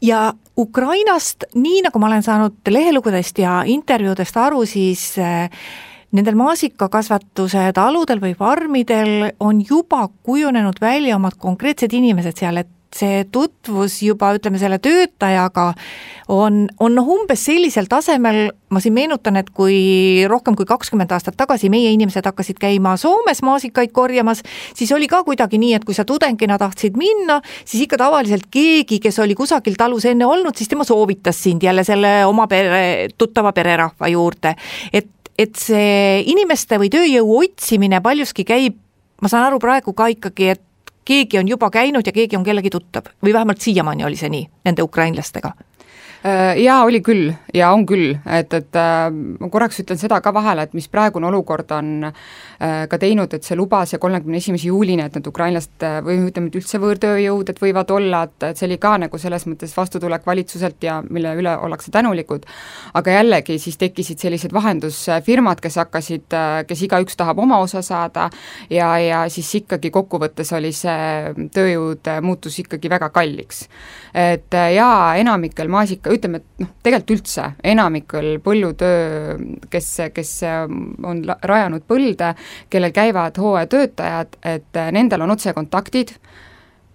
ja 0.02 0.32
Ukrainast, 0.58 1.44
nii 1.54 1.82
nagu 1.86 1.98
ma 1.98 2.06
olen 2.06 2.22
saanud 2.22 2.68
lehelugudest 2.68 3.38
ja 3.38 3.62
intervjuudest 3.66 4.36
aru, 4.36 4.64
siis 4.66 5.18
äh, 5.18 5.50
nendel 6.12 6.36
maasikakasvatuse 6.40 7.70
taludel 7.76 8.20
või 8.22 8.34
farmidel 8.38 9.32
on 9.40 9.62
juba 9.68 10.06
kujunenud 10.22 10.80
välja 10.80 11.16
omad 11.16 11.38
konkreetsed 11.40 11.92
inimesed 11.92 12.38
seal, 12.38 12.62
et 12.62 12.70
see 12.96 13.22
tutvus 13.32 13.98
juba 14.04 14.32
ütleme, 14.36 14.58
selle 14.60 14.78
töötajaga 14.82 15.70
on, 16.32 16.66
on 16.80 16.96
noh, 16.96 17.08
umbes 17.14 17.44
sellisel 17.46 17.88
tasemel, 17.90 18.50
ma 18.72 18.82
siin 18.82 18.94
meenutan, 18.96 19.38
et 19.40 19.48
kui 19.54 20.24
rohkem 20.30 20.56
kui 20.58 20.68
kakskümmend 20.68 21.12
aastat 21.14 21.36
tagasi 21.40 21.70
meie 21.72 21.92
inimesed 21.94 22.26
hakkasid 22.28 22.60
käima 22.62 22.94
Soomes 23.00 23.42
maasikaid 23.44 23.92
korjamas, 23.96 24.42
siis 24.76 24.92
oli 24.96 25.08
ka 25.10 25.22
kuidagi 25.26 25.60
nii, 25.60 25.76
et 25.78 25.86
kui 25.88 25.96
sa 25.96 26.06
tudengina 26.08 26.58
tahtsid 26.60 26.98
minna, 27.00 27.40
siis 27.64 27.86
ikka 27.86 28.00
tavaliselt 28.04 28.48
keegi, 28.52 29.00
kes 29.02 29.18
oli 29.24 29.36
kusagil 29.38 29.78
talus 29.80 30.06
enne 30.08 30.28
olnud, 30.28 30.56
siis 30.58 30.70
tema 30.70 30.86
soovitas 30.88 31.40
sind 31.42 31.64
jälle 31.64 31.84
selle 31.88 32.22
oma 32.28 32.46
pere, 32.50 33.08
tuttava 33.18 33.52
pererahva 33.56 34.12
juurde. 34.12 34.56
et 34.92 35.10
et 35.38 35.56
see 35.56 36.22
inimeste 36.28 36.76
või 36.78 36.90
tööjõu 36.92 37.38
otsimine 37.40 38.02
paljuski 38.04 38.44
käib, 38.46 38.76
ma 39.22 39.30
saan 39.32 39.46
aru 39.46 39.58
praegu 39.62 39.94
ka 39.96 40.10
ikkagi, 40.12 40.52
et 40.54 40.62
keegi 41.04 41.38
on 41.38 41.48
juba 41.48 41.70
käinud 41.70 42.06
ja 42.06 42.12
keegi 42.12 42.36
on 42.36 42.44
kellegi 42.44 42.70
tuttav. 42.70 43.02
või 43.22 43.32
vähemalt 43.32 43.60
siiamaani 43.60 44.04
oli 44.04 44.16
see 44.16 44.28
nii 44.28 44.48
nende 44.64 44.82
ukrainlastega 44.82 45.52
jaa, 46.22 46.84
oli 46.86 47.00
küll 47.02 47.32
ja 47.54 47.72
on 47.74 47.82
küll, 47.86 48.12
et, 48.30 48.52
et 48.54 48.78
äh, 48.78 49.08
ma 49.10 49.48
korraks 49.50 49.80
ütlen 49.82 49.98
seda 49.98 50.20
ka 50.22 50.32
vahele, 50.34 50.66
et 50.66 50.74
mis 50.76 50.86
praegune 50.90 51.26
olukord 51.26 51.70
on 51.74 52.06
äh, 52.06 52.84
ka 52.90 52.98
teinud, 53.02 53.32
et 53.34 53.42
see 53.46 53.58
lubas 53.58 53.94
ja 53.94 53.98
kolmekümne 54.02 54.38
esimese 54.38 54.68
juulini, 54.68 55.02
et 55.02 55.16
need 55.18 55.26
ukrainlased 55.26 55.86
või 56.06 56.20
ütleme, 56.28 56.52
et 56.52 56.58
üldse 56.60 56.78
võõrtööjõud, 56.82 57.50
et 57.50 57.62
võivad 57.62 57.90
olla, 57.94 58.22
et, 58.28 58.36
et 58.52 58.60
see 58.60 58.68
oli 58.68 58.78
ka 58.82 58.94
nagu 59.02 59.18
selles 59.18 59.46
mõttes 59.50 59.74
vastutulek 59.76 60.26
valitsuselt 60.26 60.86
ja 60.86 61.00
mille 61.02 61.34
üle 61.40 61.56
ollakse 61.66 61.90
tänulikud, 61.94 62.46
aga 62.94 63.18
jällegi 63.18 63.58
siis 63.62 63.80
tekkisid 63.80 64.22
sellised 64.22 64.54
vahendusfirmad, 64.54 65.60
kes 65.62 65.80
hakkasid, 65.82 66.38
kes 66.68 66.86
igaüks 66.86 67.18
tahab 67.18 67.42
oma 67.42 67.58
osa 67.64 67.82
saada 67.82 68.28
ja, 68.70 68.92
ja 69.02 69.24
siis 69.32 69.50
ikkagi 69.62 69.90
kokkuvõttes 69.90 70.54
oli 70.54 70.70
see 70.76 71.48
tööjõud 71.52 72.12
muutus 72.22 72.60
ikkagi 72.62 72.90
väga 72.92 73.10
kalliks. 73.10 73.66
et 74.14 74.54
jaa, 74.74 75.16
enamikel 75.18 75.68
maasika 75.72 76.11
ütleme, 76.12 76.40
et 76.42 76.62
noh, 76.64 76.70
tegelikult 76.82 77.16
üldse 77.16 77.48
enamikul 77.72 78.36
põllutöö, 78.44 79.36
kes, 79.72 79.90
kes 80.14 80.32
on 80.46 81.24
rajanud 81.42 81.84
põlde, 81.88 82.32
kellel 82.70 82.94
käivad 82.94 83.38
hooajatöötajad, 83.40 84.38
et 84.54 84.80
nendel 84.94 85.24
on 85.26 85.34
otsekontaktid, 85.36 86.14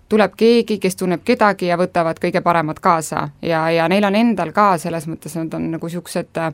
tuleb 0.09 0.35
keegi, 0.39 0.79
kes 0.79 0.95
tunneb 0.95 1.23
kedagi 1.27 1.67
ja 1.71 1.77
võtavad 1.79 2.19
kõige 2.23 2.41
paremad 2.43 2.79
kaasa. 2.83 3.29
Ja, 3.41 3.65
ja 3.73 3.87
neil 3.91 4.07
on 4.07 4.15
endal 4.15 4.53
ka 4.55 4.75
selles 4.81 5.07
mõttes, 5.09 5.35
nad 5.39 5.53
on 5.57 5.71
nagu 5.73 5.89
niisugused 5.89 6.39
äh, 6.39 6.53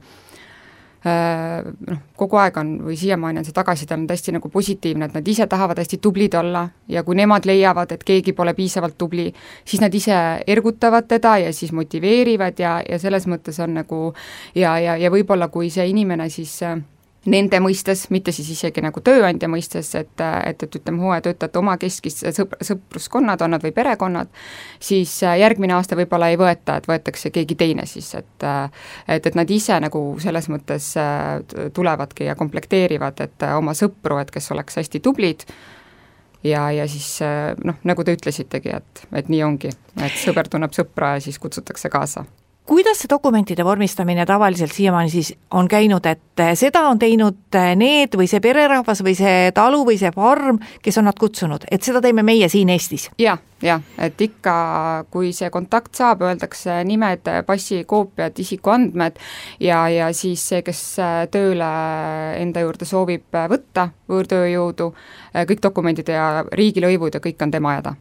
noh, 1.03 1.98
kogu 2.15 2.38
aeg 2.39 2.57
on 2.62 2.69
või 2.86 2.95
siiamaani 3.00 3.41
on 3.41 3.48
see 3.48 3.55
tagasiside 3.55 3.95
olnud 3.98 4.12
hästi 4.13 4.36
nagu 4.38 4.50
positiivne, 4.50 5.10
et 5.10 5.17
nad 5.17 5.27
ise 5.27 5.48
tahavad 5.51 5.81
hästi 5.81 6.00
tublid 6.03 6.38
olla 6.39 6.63
ja 6.88 7.03
kui 7.03 7.17
nemad 7.19 7.45
leiavad, 7.50 7.91
et 7.91 8.03
keegi 8.07 8.33
pole 8.33 8.53
piisavalt 8.55 8.95
tubli, 8.98 9.27
siis 9.65 9.83
nad 9.83 9.93
ise 9.93 10.15
ergutavad 10.48 11.10
teda 11.12 11.38
ja 11.43 11.53
siis 11.53 11.74
motiveerivad 11.75 12.60
ja, 12.60 12.77
ja 12.89 13.00
selles 13.00 13.27
mõttes 13.27 13.60
on 13.63 13.75
nagu 13.81 14.01
ja, 14.55 14.77
ja, 14.79 14.95
ja 14.98 15.12
võib-olla 15.12 15.50
kui 15.51 15.69
see 15.74 15.89
inimene 15.91 16.29
siis 16.31 16.55
äh, 16.63 16.79
nende 17.25 17.60
mõistes, 17.63 18.08
mitte 18.12 18.34
siis 18.36 18.50
isegi 18.51 18.82
nagu 18.84 19.01
tööandja 19.03 19.48
mõistes, 19.51 19.94
et, 19.96 20.12
et, 20.20 20.63
et 20.63 20.75
ütleme, 20.80 21.00
hooajatöötajate 21.03 21.60
omakeskis 21.60 22.20
sõp-, 22.36 22.58
sõpruskonnad 22.63 23.42
on 23.46 23.56
nad 23.56 23.63
või 23.63 23.72
perekonnad, 23.75 24.32
siis 24.84 25.15
äh, 25.24 25.38
järgmine 25.39 25.77
aasta 25.77 25.98
võib-olla 26.00 26.34
ei 26.34 26.39
võeta, 26.39 26.77
et 26.77 26.89
võetakse 26.89 27.32
keegi 27.34 27.56
teine 27.60 27.88
siis, 27.89 28.12
et 28.20 28.48
äh, 28.48 28.68
et, 29.08 29.25
et 29.25 29.39
nad 29.39 29.50
ise 29.50 29.80
nagu 29.84 30.03
selles 30.24 30.50
mõttes 30.51 30.92
äh, 31.00 31.39
tulevadki 31.74 32.27
ja 32.27 32.36
komplekteerivad, 32.39 33.24
et 33.24 33.48
oma 33.56 33.75
sõpru, 33.77 34.20
et 34.20 34.32
kes 34.32 34.51
oleks 34.51 34.82
hästi 34.82 35.03
tublid, 35.03 35.48
ja, 36.44 36.68
ja 36.75 36.88
siis 36.92 37.22
noh, 37.63 37.80
nagu 37.88 38.03
te 38.03 38.18
ütlesitegi, 38.18 38.75
et, 38.75 39.08
et 39.15 39.32
nii 39.32 39.44
ongi, 39.48 39.72
et 40.03 40.24
sõber 40.25 40.51
tunneb 40.51 40.75
sõpra 40.75 41.15
ja 41.15 41.24
siis 41.24 41.39
kutsutakse 41.39 41.92
kaasa 41.94 42.27
kuidas 42.65 43.01
see 43.01 43.10
dokumentide 43.10 43.63
vormistamine 43.65 44.25
tavaliselt 44.25 44.72
siiamaani 44.72 45.10
siis 45.10 45.34
on 45.51 45.67
käinud, 45.67 46.05
et 46.05 46.39
eh, 46.39 46.53
seda 46.55 46.86
on 46.88 47.00
teinud 47.00 47.55
eh, 47.60 47.74
need 47.75 48.15
või 48.17 48.27
see 48.32 48.39
pererahvas 48.43 49.03
või 49.03 49.15
see 49.20 49.51
talu 49.55 49.84
või 49.88 49.98
see 50.00 50.12
farm, 50.15 50.60
kes 50.84 50.98
on 51.01 51.10
nad 51.10 51.20
kutsunud, 51.20 51.67
et 51.72 51.84
seda 51.84 52.01
teeme 52.01 52.24
meie 52.24 52.48
siin 52.50 52.72
Eestis 52.72 53.10
ja,? 53.17 53.34
jah, 53.34 53.41
jah, 53.63 53.84
et 54.08 54.22
ikka, 54.22 54.55
kui 55.12 55.34
see 55.36 55.51
kontakt 55.51 56.00
saab, 56.00 56.24
öeldakse 56.24 56.79
nimed, 56.88 57.27
passikoopiad, 57.48 58.39
isikuandmed 58.39 59.20
ja, 59.60 59.84
ja 59.91 60.13
siis 60.15 60.48
see, 60.53 60.63
kes 60.63 60.86
eh, 61.03 61.20
tööle 61.34 61.74
enda 62.39 62.63
juurde 62.63 62.88
soovib 62.88 63.27
võtta 63.51 63.89
võõrtööjõudu, 64.08 64.89
kõik 65.51 65.67
dokumendid 65.67 66.15
ja 66.15 66.48
riigilõivud 66.51 67.20
ja 67.20 67.24
kõik 67.24 67.43
on 67.43 67.51
tema 67.51 67.75
ajada 67.75 67.98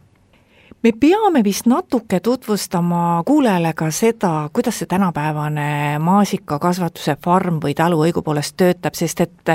me 0.82 0.92
peame 0.92 1.44
vist 1.44 1.66
natuke 1.66 2.20
tutvustama 2.20 3.22
kuulajale 3.26 3.72
ka 3.74 3.90
seda, 3.90 4.48
kuidas 4.52 4.80
see 4.82 4.90
tänapäevane 4.90 5.98
maasikakasvatuse 6.02 7.16
farm 7.24 7.60
või 7.62 7.74
talu 7.78 8.02
õigupoolest 8.06 8.56
töötab, 8.58 8.98
sest 8.98 9.22
et 9.22 9.52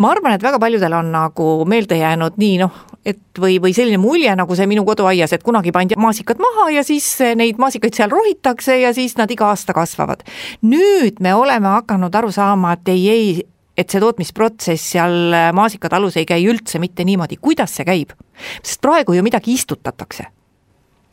ma 0.00 0.10
arvan, 0.10 0.34
et 0.34 0.42
väga 0.42 0.58
paljudel 0.62 0.96
on 0.96 1.12
nagu 1.12 1.48
meelde 1.68 1.98
jäänud 2.00 2.40
nii 2.40 2.56
noh, 2.62 2.80
et 3.04 3.20
või, 3.38 3.58
või 3.62 3.74
selline 3.76 4.00
mulje, 4.00 4.32
nagu 4.38 4.56
see 4.56 4.66
minu 4.70 4.86
koduaias, 4.88 5.34
et 5.34 5.44
kunagi 5.44 5.72
pandi 5.74 5.98
maasikad 6.00 6.40
maha 6.42 6.70
ja 6.78 6.84
siis 6.86 7.06
neid 7.36 7.60
maasikaid 7.60 7.94
seal 7.98 8.12
rohitakse 8.12 8.78
ja 8.80 8.94
siis 8.96 9.18
nad 9.20 9.30
iga 9.30 9.50
aasta 9.52 9.76
kasvavad. 9.76 10.24
nüüd 10.62 11.20
me 11.20 11.34
oleme 11.34 11.76
hakanud 11.76 12.14
aru 12.14 12.32
saama, 12.32 12.72
et 12.78 12.88
ei, 12.88 13.08
ei, 13.10 13.42
et 13.82 13.90
see 13.90 14.02
tootmisprotsess 14.02 14.92
seal 14.94 15.34
maasikatalus 15.56 16.20
ei 16.20 16.28
käi 16.28 16.44
üldse 16.46 16.80
mitte 16.82 17.06
niimoodi, 17.08 17.40
kuidas 17.42 17.74
see 17.78 17.88
käib? 17.88 18.14
sest 18.62 18.80
praegu 18.82 19.14
ju 19.14 19.22
midagi 19.26 19.52
istutatakse 19.58 20.30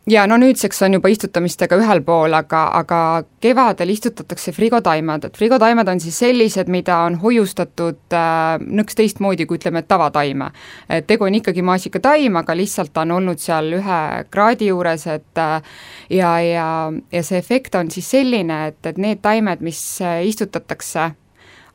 ja 0.10 0.28
no 0.28 0.38
nüüdseks 0.38 0.82
on 0.86 0.94
juba 0.98 1.10
istutamistega 1.12 1.78
ühel 1.80 2.02
pool, 2.06 2.34
aga, 2.34 2.64
aga 2.80 3.00
kevadel 3.44 3.94
istutatakse 3.94 4.52
frigotaimed, 4.56 5.28
et 5.28 5.38
frigotaimed 5.38 5.92
on 5.92 6.02
siis 6.02 6.18
sellised, 6.24 6.70
mida 6.72 7.00
on 7.06 7.20
hoiustatud 7.22 8.16
äh, 8.16 8.58
nõks 8.80 8.98
teistmoodi 8.98 9.46
kui 9.50 9.60
ütleme, 9.60 9.84
tavataime. 9.88 10.52
et 10.90 11.08
tegu 11.08 11.28
on 11.28 11.38
ikkagi 11.40 11.64
maasikataim, 11.66 12.40
aga 12.42 12.58
lihtsalt 12.58 12.94
ta 12.94 13.06
on 13.06 13.18
olnud 13.20 13.42
seal 13.42 13.74
ühe 13.80 14.02
kraadi 14.32 14.72
juures, 14.72 15.08
et 15.08 15.44
äh, 15.44 15.72
ja, 16.10 16.36
ja, 16.44 16.68
ja 17.12 17.24
see 17.24 17.40
efekt 17.40 17.76
on 17.76 17.92
siis 17.92 18.10
selline, 18.10 18.68
et, 18.74 18.82
et 18.86 18.98
need 18.98 19.22
taimed, 19.26 19.66
mis 19.66 19.82
äh, 20.02 20.24
istutatakse 20.30 21.12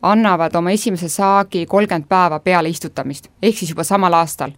annavad 0.04 0.54
oma 0.58 0.73
esimese 0.75 1.08
saagi 1.08 1.64
kolmkümmend 1.66 2.06
päeva 2.08 2.38
peale 2.44 2.68
istutamist, 2.68 3.30
ehk 3.42 3.56
siis 3.56 3.73
juba 3.73 3.84
samal 3.84 4.12
aastal. 4.20 4.52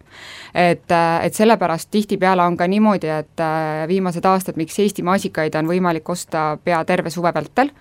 et, 0.53 0.91
äh, 0.91 1.25
et 1.25 1.33
sellepärast 1.33 1.91
tihtipeale 1.91 2.43
on 2.43 2.57
ka 2.57 2.67
niimoodi, 2.67 3.07
et 3.07 3.39
äh, 3.39 3.87
viimased 3.87 4.25
aastad, 4.25 4.57
miks 4.57 4.79
Eesti 4.79 5.03
maasikaid 5.03 5.55
on 5.55 5.67
võimalik 5.67 6.09
osta 6.09 6.57
pea 6.63 6.83
terve 6.85 7.09
suve 7.09 7.33
vältel, 7.33 7.71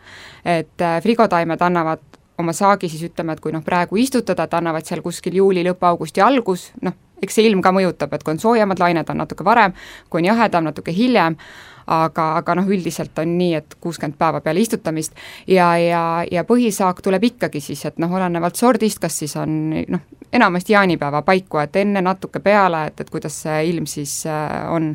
et 0.44 0.80
äh, 0.80 1.00
frigotaimed 1.02 1.62
annavad 1.62 2.02
oma 2.38 2.52
saagi 2.52 2.88
siis 2.88 3.06
ütleme, 3.08 3.32
et 3.32 3.40
kui 3.40 3.52
noh, 3.52 3.64
praegu 3.64 3.96
istutada, 3.96 4.44
et 4.44 4.54
annavad 4.54 4.84
seal 4.86 5.02
kuskil 5.02 5.38
juuli 5.40 5.64
lõpp, 5.64 5.86
augusti 5.88 6.20
algus, 6.20 6.70
noh, 6.82 6.92
eks 7.22 7.38
see 7.38 7.48
ilm 7.48 7.62
ka 7.64 7.72
mõjutab, 7.74 8.12
et 8.12 8.24
kui 8.24 8.34
on 8.34 8.42
soojemad 8.42 8.82
lained, 8.82 9.08
on 9.10 9.24
natuke 9.24 9.44
varem, 9.44 9.72
kui 10.10 10.22
on 10.22 10.30
jahedam, 10.30 10.68
natuke 10.68 10.94
hiljem, 10.94 11.38
aga, 11.86 12.26
aga 12.40 12.56
noh, 12.58 12.68
üldiselt 12.70 13.18
on 13.22 13.36
nii, 13.38 13.54
et 13.60 13.76
kuuskümmend 13.80 14.18
päeva 14.18 14.42
peale 14.44 14.60
istutamist 14.62 15.14
ja, 15.48 15.70
ja, 15.78 16.02
ja 16.30 16.44
põhisaak 16.48 17.02
tuleb 17.04 17.30
ikkagi 17.30 17.62
siis, 17.62 17.84
et 17.88 18.00
noh, 18.02 18.12
olenevalt 18.12 18.58
sordist, 18.58 19.00
kas 19.02 19.18
siis 19.22 19.36
on 19.38 19.56
noh, 19.72 20.04
enamasti 20.34 20.74
jaanipäeva 20.74 21.22
paiku, 21.26 21.62
et 21.62 21.76
enne 21.80 22.02
natuke 22.04 22.42
peale, 22.44 22.88
et, 22.90 23.00
et 23.00 23.10
kuidas 23.10 23.42
see 23.46 23.64
ilm 23.70 23.88
siis 23.90 24.24
äh, 24.30 24.62
on. 24.72 24.94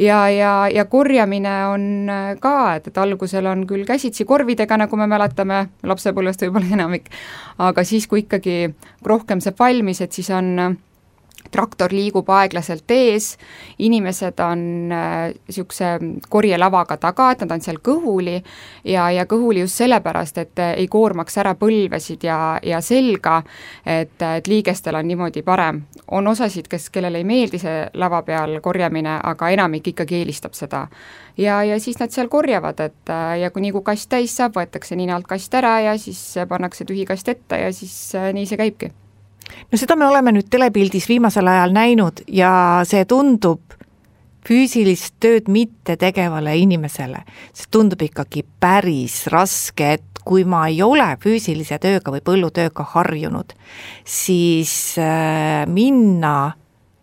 Ja, 0.00 0.22
ja, 0.32 0.52
ja 0.72 0.86
korjamine 0.88 1.50
on 1.68 1.82
äh, 2.08 2.28
ka, 2.40 2.76
et, 2.78 2.86
et 2.88 3.00
algusel 3.02 3.44
on 3.50 3.66
küll 3.68 3.84
käsitsi 3.88 4.24
korvidega, 4.24 4.78
nagu 4.80 4.96
me 4.96 5.04
mäletame 5.10 5.66
lapsepõlvest 5.84 6.46
võib-olla 6.46 6.70
enamik, 6.78 7.10
aga 7.60 7.84
siis, 7.84 8.06
kui 8.08 8.22
ikkagi 8.24 8.70
rohkem 9.04 9.42
saab 9.44 9.60
valmis, 9.60 10.00
et 10.00 10.16
siis 10.16 10.30
on 10.32 10.78
traktor 11.50 11.92
liigub 11.92 12.28
aeglaselt 12.30 12.90
ees, 12.90 13.34
inimesed 13.78 14.40
on 14.44 14.62
niisuguse 14.90 15.86
äh, 15.86 16.04
korjelavaga 16.28 16.96
taga, 17.00 17.30
et 17.32 17.44
nad 17.44 17.54
on 17.56 17.64
seal 17.64 17.80
kõhuli 17.84 18.36
ja, 18.84 19.08
ja 19.14 19.26
kõhuli 19.30 19.64
just 19.64 19.80
sellepärast, 19.80 20.38
et 20.42 20.62
äh, 20.62 20.74
ei 20.82 20.88
koormaks 20.90 21.38
ära 21.42 21.54
põlvesid 21.58 22.24
ja, 22.26 22.58
ja 22.62 22.80
selga, 22.84 23.40
et, 23.86 24.16
et 24.20 24.50
liigestel 24.50 24.98
on 24.98 25.08
niimoodi 25.08 25.42
parem. 25.46 25.82
on 26.10 26.26
osasid, 26.26 26.68
kes, 26.68 26.90
kellele 26.90 27.18
ei 27.18 27.24
meeldi 27.24 27.58
see 27.58 27.82
lava 27.94 28.22
peal 28.22 28.60
korjamine, 28.60 29.18
aga 29.22 29.50
enamik 29.50 29.92
ikkagi 29.94 30.20
eelistab 30.22 30.54
seda. 30.54 30.86
ja, 31.36 31.62
ja 31.64 31.80
siis 31.80 31.98
nad 31.98 32.10
seal 32.10 32.28
korjavad, 32.28 32.80
et 32.80 33.10
äh, 33.10 33.38
ja 33.40 33.50
kui 33.50 33.62
nii 33.62 33.72
kui 33.72 33.86
kast 33.92 34.10
täis 34.10 34.36
saab, 34.36 34.56
võetakse 34.56 34.96
nina 34.96 35.16
alt 35.16 35.26
kast 35.26 35.54
ära 35.54 35.80
ja 35.80 35.98
siis 35.98 36.22
pannakse 36.48 36.84
tühi 36.84 37.04
kast 37.04 37.28
ette 37.28 37.64
ja 37.64 37.72
siis 37.72 38.14
äh, 38.14 38.32
nii 38.34 38.46
see 38.46 38.60
käibki 38.60 38.92
no 39.70 39.78
seda 39.78 39.96
me 39.96 40.08
oleme 40.08 40.34
nüüd 40.36 40.48
telepildis 40.50 41.08
viimasel 41.10 41.48
ajal 41.50 41.74
näinud 41.76 42.24
ja 42.28 42.52
see 42.88 43.04
tundub 43.08 43.76
füüsilist 44.46 45.18
tööd 45.20 45.50
mitte 45.52 45.96
tegevale 46.00 46.54
inimesele, 46.60 47.24
see 47.52 47.68
tundub 47.72 48.00
ikkagi 48.02 48.44
päris 48.60 49.26
raske, 49.32 49.96
et 49.98 50.22
kui 50.24 50.44
ma 50.48 50.66
ei 50.68 50.80
ole 50.84 51.06
füüsilise 51.20 51.78
tööga 51.80 52.12
või 52.14 52.22
põllutööga 52.24 52.86
harjunud, 52.94 53.52
siis 54.04 54.72
äh, 55.00 55.66
minna 55.68 56.52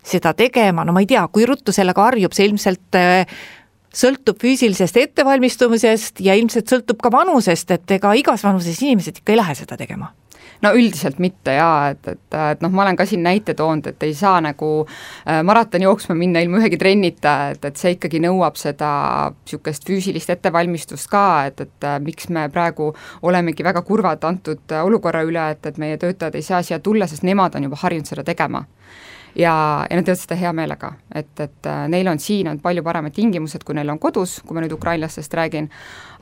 seda 0.07 0.33
tegema, 0.37 0.85
no 0.87 0.95
ma 0.95 1.03
ei 1.03 1.09
tea, 1.09 1.25
kui 1.33 1.45
ruttu 1.47 1.73
sellega 1.75 2.07
harjub, 2.09 2.35
see 2.35 2.47
ilmselt 2.47 2.97
äh, 2.97 3.39
sõltub 3.97 4.39
füüsilisest 4.41 4.99
ettevalmistumisest 5.01 6.21
ja 6.23 6.37
ilmselt 6.37 6.69
sõltub 6.71 7.01
ka 7.03 7.11
vanusest, 7.13 7.73
et 7.73 7.97
ega 7.97 8.13
igas 8.17 8.45
vanuses 8.45 8.79
inimesed 8.85 9.21
ikka 9.21 9.33
ei 9.33 9.41
lähe 9.41 9.57
seda 9.57 9.77
tegema 9.79 10.13
no 10.61 10.71
üldiselt 10.77 11.19
mitte 11.23 11.57
jaa, 11.57 11.91
et, 11.93 12.07
et, 12.07 12.37
et 12.37 12.63
noh, 12.63 12.73
ma 12.73 12.83
olen 12.85 12.97
ka 12.99 13.05
siin 13.09 13.23
näite 13.25 13.53
toonud, 13.57 13.87
et 13.91 14.03
ei 14.07 14.13
saa 14.17 14.39
nagu 14.43 14.71
äh, 14.83 15.41
maratoni 15.45 15.87
jooksma 15.87 16.15
minna 16.17 16.43
ilma 16.43 16.61
ühegi 16.61 16.79
trennita, 16.81 17.35
et, 17.53 17.65
et 17.69 17.79
see 17.79 17.95
ikkagi 17.97 18.21
nõuab 18.23 18.59
seda 18.59 18.91
niisugust 19.33 19.87
füüsilist 19.87 20.33
ettevalmistust 20.33 21.09
ka, 21.11 21.25
et, 21.51 21.65
et 21.67 21.89
äh, 21.89 21.99
miks 22.03 22.31
me 22.33 22.47
praegu 22.53 22.93
olemegi 23.21 23.65
väga 23.65 23.83
kurvad 23.87 24.25
antud 24.27 24.63
äh, 24.73 24.85
olukorra 24.85 25.23
üle, 25.27 25.51
et, 25.55 25.65
et 25.65 25.81
meie 25.81 25.99
töötajad 26.01 26.37
ei 26.37 26.45
saa 26.45 26.63
siia 26.65 26.81
tulla, 26.83 27.09
sest 27.09 27.25
nemad 27.27 27.55
on 27.57 27.69
juba 27.69 27.79
harjunud 27.83 28.09
seda 28.09 28.25
tegema 28.27 28.65
ja, 29.37 29.85
ja 29.89 29.95
nad 29.95 30.05
teevad 30.05 30.19
seda 30.19 30.37
hea 30.39 30.51
meelega, 30.55 30.91
et, 31.15 31.31
et 31.39 31.69
äh, 31.69 31.83
neil 31.91 32.07
on 32.09 32.19
siin 32.21 32.49
on 32.49 32.59
palju 32.63 32.83
paremad 32.85 33.13
tingimused, 33.15 33.63
kui 33.65 33.75
neil 33.77 33.89
on 33.93 33.99
kodus, 34.01 34.37
kui 34.45 34.57
ma 34.57 34.63
nüüd 34.63 34.73
ukrainlastest 34.73 35.33
räägin, 35.37 35.69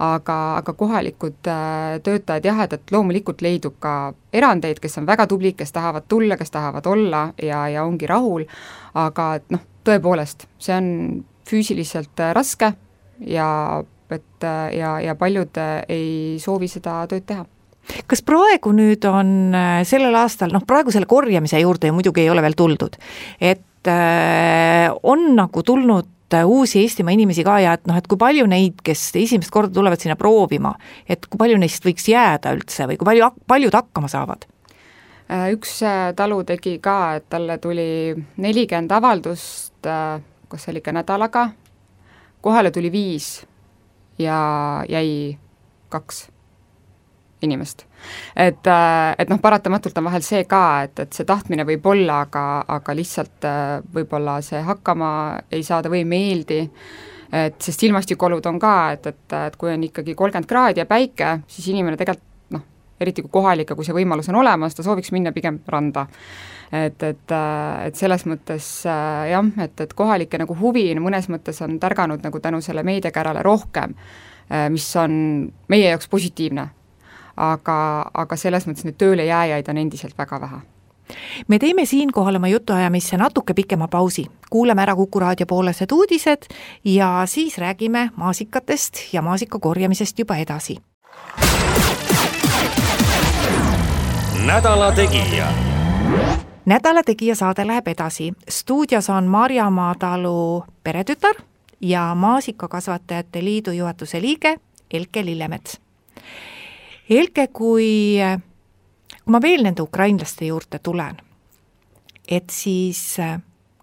aga, 0.04 0.38
aga 0.60 0.76
kohalikud 0.76 1.50
äh, 1.52 1.96
töötajad 2.04 2.50
jah, 2.50 2.62
et, 2.66 2.76
et 2.76 2.96
loomulikult 2.96 3.44
leidub 3.46 3.80
ka 3.84 3.96
erandeid, 4.36 4.82
kes 4.84 5.00
on 5.00 5.08
väga 5.08 5.28
tublid, 5.32 5.58
kes 5.60 5.72
tahavad 5.76 6.10
tulla, 6.12 6.38
kes 6.40 6.52
tahavad 6.52 6.92
olla 6.92 7.28
ja, 7.42 7.66
ja 7.72 7.88
ongi 7.88 8.10
rahul, 8.12 8.46
aga 9.00 9.32
et 9.40 9.50
noh, 9.56 9.64
tõepoolest, 9.88 10.48
see 10.60 10.76
on 10.76 10.94
füüsiliselt 11.48 12.20
äh, 12.20 12.36
raske 12.36 12.74
ja 13.32 13.50
et 14.14 14.46
ja, 14.78 15.00
ja 15.02 15.16
paljud 15.18 15.58
ei 15.90 16.38
soovi 16.40 16.68
seda 16.70 17.00
tööd 17.10 17.24
teha 17.26 17.48
kas 18.10 18.24
praegu 18.26 18.74
nüüd 18.76 19.06
on 19.10 19.56
äh, 19.56 19.84
sellel 19.88 20.16
aastal, 20.20 20.54
noh 20.54 20.66
praegu 20.68 20.94
selle 20.94 21.10
korjamise 21.10 21.60
juurde 21.62 21.90
ju 21.90 21.96
muidugi 21.96 22.26
ei 22.26 22.32
ole 22.34 22.44
veel 22.46 22.58
tuldud, 22.58 22.98
et 23.40 23.90
äh, 23.92 24.90
on 25.04 25.28
nagu 25.38 25.64
tulnud 25.66 26.36
äh, 26.36 26.46
uusi 26.46 26.84
Eestimaa 26.84 27.16
inimesi 27.16 27.46
ka 27.46 27.60
ja 27.64 27.76
et 27.78 27.86
noh, 27.90 27.98
et 28.00 28.10
kui 28.10 28.20
palju 28.22 28.48
neid, 28.50 28.82
kes 28.86 29.08
esimest 29.22 29.54
korda 29.54 29.74
tulevad 29.78 30.02
sinna 30.02 30.18
proovima, 30.20 30.76
et 31.08 31.28
kui 31.30 31.42
palju 31.42 31.62
neist 31.62 31.86
võiks 31.86 32.10
jääda 32.12 32.56
üldse 32.58 32.90
või 32.90 33.00
kui 33.00 33.12
palju, 33.12 33.32
paljud 33.48 33.80
hakkama 33.82 34.12
saavad? 34.12 34.48
Üks 35.26 35.80
talu 36.14 36.44
tegi 36.46 36.76
ka, 36.78 37.16
et 37.18 37.24
talle 37.34 37.56
tuli 37.58 38.14
nelikümmend 38.14 38.92
avaldust, 38.94 39.80
kas 39.82 40.62
see 40.62 40.70
oli 40.70 40.84
ikka 40.84 40.94
nädalaga, 40.94 41.48
kohale 42.46 42.70
tuli 42.70 42.92
viis 42.94 43.40
ja 44.22 44.38
jäi 44.86 45.34
kaks 45.90 46.28
inimest. 47.46 47.86
et, 48.36 48.68
äh, 48.68 49.16
et 49.18 49.30
noh, 49.30 49.40
paratamatult 49.42 49.98
on 49.98 50.08
vahel 50.10 50.24
see 50.26 50.44
ka, 50.50 50.84
et, 50.86 51.00
et 51.06 51.18
see 51.18 51.26
tahtmine 51.26 51.66
võib 51.66 51.86
olla, 51.90 52.22
aga, 52.28 52.44
aga 52.78 52.96
lihtsalt 52.98 53.48
äh, 53.48 53.80
võib-olla 53.96 54.40
see 54.46 54.62
hakkama 54.62 55.10
ei 55.52 55.64
saada 55.66 55.90
või 55.90 56.04
ei 56.04 56.10
meeldi, 56.10 56.60
et 57.34 57.58
sest 57.62 57.84
ilmastikuolud 57.88 58.46
on 58.52 58.60
ka, 58.62 58.76
et, 58.94 59.10
et, 59.14 59.38
et 59.48 59.56
kui 59.60 59.72
on 59.74 59.88
ikkagi 59.88 60.16
kolmkümmend 60.18 60.50
kraadi 60.50 60.84
ja 60.84 60.90
päike, 60.90 61.40
siis 61.48 61.72
inimene 61.74 61.98
tegelikult 61.98 62.54
noh, 62.54 62.66
eriti 63.02 63.26
kui 63.26 63.34
kohalik 63.40 63.74
ja 63.74 63.80
kui 63.80 63.88
see 63.88 63.98
võimalus 63.98 64.30
on 64.34 64.42
olemas, 64.44 64.78
ta 64.78 64.86
sooviks 64.86 65.14
minna 65.16 65.34
pigem 65.36 65.62
randa. 65.68 66.06
Et, 66.76 67.02
et, 67.04 67.32
äh, 67.32 67.88
et 67.88 67.98
selles 67.98 68.26
mõttes 68.30 68.70
jah, 68.86 69.52
et, 69.64 69.82
et 69.82 69.98
kohalike 69.98 70.38
nagu 70.42 70.56
huvi 70.60 70.88
mõnes 71.02 71.30
mõttes 71.32 71.62
on 71.66 71.78
tärganud 71.82 72.26
nagu 72.26 72.42
tänu 72.42 72.62
selle 72.62 72.84
meediakärale 72.84 73.46
rohkem, 73.46 73.94
mis 74.70 74.86
on 75.02 75.14
meie 75.74 75.88
jaoks 75.90 76.10
positiivne, 76.10 76.68
aga, 77.38 78.06
aga 78.14 78.36
selles 78.36 78.68
mõttes 78.68 78.86
neid 78.86 78.98
töölejääjaid 78.98 79.70
on 79.70 79.78
endiselt 79.78 80.18
väga 80.18 80.42
vähe 80.42 80.62
me 81.48 81.60
teeme 81.60 81.86
siinkohal 81.86 82.36
oma 82.36 82.48
jutuajamisse 82.48 83.18
natuke 83.18 83.54
pikema 83.54 83.88
pausi, 83.88 84.26
kuulame 84.50 84.82
ära 84.82 84.96
Kuku 84.96 85.20
raadio 85.20 85.46
poolesed 85.46 85.92
uudised 85.92 86.48
ja 86.86 87.22
siis 87.26 87.58
räägime 87.58 88.10
maasikatest 88.16 89.14
ja 89.14 89.22
maasika 89.22 89.60
korjamisest 89.60 90.20
juba 90.20 90.36
edasi. 90.36 90.78
nädala 94.46 94.92
Tegija. 94.92 95.48
nädala 96.66 97.04
Tegija 97.04 97.36
saade 97.36 97.68
läheb 97.68 97.88
edasi, 97.88 98.34
stuudios 98.50 99.10
on 99.10 99.24
Marjamaa 99.24 99.96
talu 100.00 100.64
peretütar 100.84 101.36
ja 101.82 102.16
Maasikakasvatajate 102.16 103.44
Liidu 103.44 103.72
juhatuse 103.72 104.22
liige 104.22 104.58
Elke 104.92 105.26
Lillemets 105.26 105.80
Helge, 107.10 107.48
kui, 107.54 108.18
kui 109.24 109.32
ma 109.34 109.42
veel 109.42 109.66
nende 109.68 109.84
ukrainlaste 109.86 110.48
juurde 110.50 110.80
tulen, 110.82 111.20
et 112.26 112.50
siis 112.50 113.04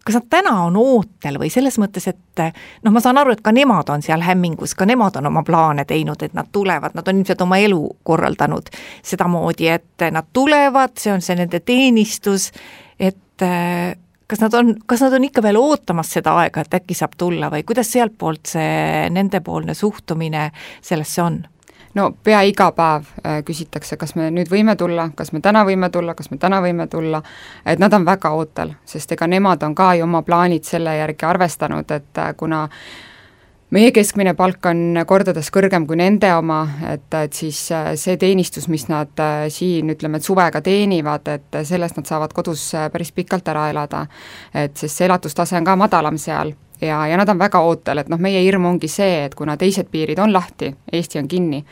kas 0.02 0.16
nad 0.18 0.26
täna 0.30 0.54
on 0.66 0.76
ootel 0.80 1.38
või 1.38 1.50
selles 1.52 1.78
mõttes, 1.78 2.08
et 2.10 2.42
noh, 2.82 2.90
ma 2.90 3.00
saan 3.02 3.20
aru, 3.20 3.34
et 3.36 3.42
ka 3.44 3.52
nemad 3.54 3.90
on 3.94 4.02
seal 4.02 4.24
hämmingus, 4.26 4.74
ka 4.74 4.86
nemad 4.88 5.16
on 5.20 5.30
oma 5.30 5.44
plaane 5.46 5.84
teinud, 5.88 6.22
et 6.26 6.34
nad 6.34 6.50
tulevad, 6.52 6.96
nad 6.98 7.08
on 7.08 7.20
ilmselt 7.20 7.44
oma 7.46 7.60
elu 7.62 7.80
korraldanud 8.02 8.72
sedamoodi, 9.06 9.70
et 9.70 10.06
nad 10.10 10.32
tulevad, 10.34 10.96
see 10.98 11.14
on 11.14 11.22
see 11.22 11.38
nende 11.38 11.62
teenistus, 11.62 12.50
et 12.98 13.46
kas 14.32 14.42
nad 14.42 14.58
on, 14.58 14.74
kas 14.86 15.06
nad 15.06 15.14
on 15.14 15.30
ikka 15.30 15.44
veel 15.44 15.60
ootamas 15.60 16.10
seda 16.18 16.34
aega, 16.42 16.64
et 16.64 16.78
äkki 16.80 16.98
saab 16.98 17.14
tulla 17.20 17.50
või 17.52 17.62
kuidas 17.68 17.94
sealtpoolt 17.94 18.56
see 18.56 19.08
nendepoolne 19.14 19.78
suhtumine 19.78 20.48
sellesse 20.82 21.22
on? 21.22 21.42
No 21.94 22.10
pea 22.24 22.42
iga 22.48 22.70
päev 22.76 23.06
äh, 23.22 23.38
küsitakse, 23.46 23.96
kas 24.00 24.14
me 24.16 24.30
nüüd 24.34 24.50
võime 24.52 24.76
tulla, 24.78 25.10
kas 25.16 25.32
me 25.32 25.42
täna 25.44 25.64
võime 25.68 25.90
tulla, 25.92 26.16
kas 26.18 26.30
me 26.32 26.40
täna 26.40 26.62
võime 26.64 26.88
tulla, 26.90 27.22
et 27.66 27.82
nad 27.82 27.92
on 27.92 28.06
väga 28.08 28.32
ootel, 28.36 28.74
sest 28.88 29.12
ega 29.16 29.28
nemad 29.28 29.62
on 29.66 29.76
ka 29.78 29.92
ju 29.98 30.06
oma 30.08 30.22
plaanid 30.26 30.68
selle 30.68 30.96
järgi 30.98 31.28
arvestanud, 31.28 31.90
et 31.90 32.22
äh, 32.22 32.32
kuna 32.36 32.64
meie 33.72 33.92
keskmine 33.92 34.34
palk 34.36 34.66
on 34.68 35.02
kordades 35.08 35.48
kõrgem 35.52 35.86
kui 35.88 35.96
nende 36.00 36.32
oma, 36.36 36.62
et, 36.88 37.08
et 37.20 37.36
siis 37.36 37.60
äh, 37.72 37.92
see 38.00 38.16
teenistus, 38.20 38.68
mis 38.72 38.88
nad 38.88 39.24
siin 39.52 39.92
ütleme, 39.92 40.20
et 40.20 40.28
suvega 40.28 40.64
teenivad, 40.64 41.28
et 41.28 41.62
sellest 41.68 42.00
nad 42.00 42.08
saavad 42.08 42.32
kodus 42.36 42.70
päris 42.92 43.12
pikalt 43.12 43.48
ära 43.48 43.68
elada. 43.72 44.06
et 44.54 44.76
sest 44.76 44.96
see 44.96 45.08
elatustase 45.08 45.56
on 45.60 45.64
ka 45.64 45.76
madalam 45.76 46.18
seal 46.18 46.56
ja, 46.82 47.06
ja 47.06 47.16
nad 47.16 47.28
on 47.28 47.38
väga 47.38 47.60
ootel, 47.64 48.02
et 48.02 48.10
noh, 48.12 48.20
meie 48.22 48.42
hirm 48.42 48.66
ongi 48.68 48.88
see, 48.90 49.24
et 49.26 49.34
kuna 49.38 49.56
teised 49.60 49.90
piirid 49.92 50.20
on 50.22 50.32
lahti, 50.32 50.72
Eesti 50.92 51.20
on 51.20 51.28
kinni, 51.28 51.62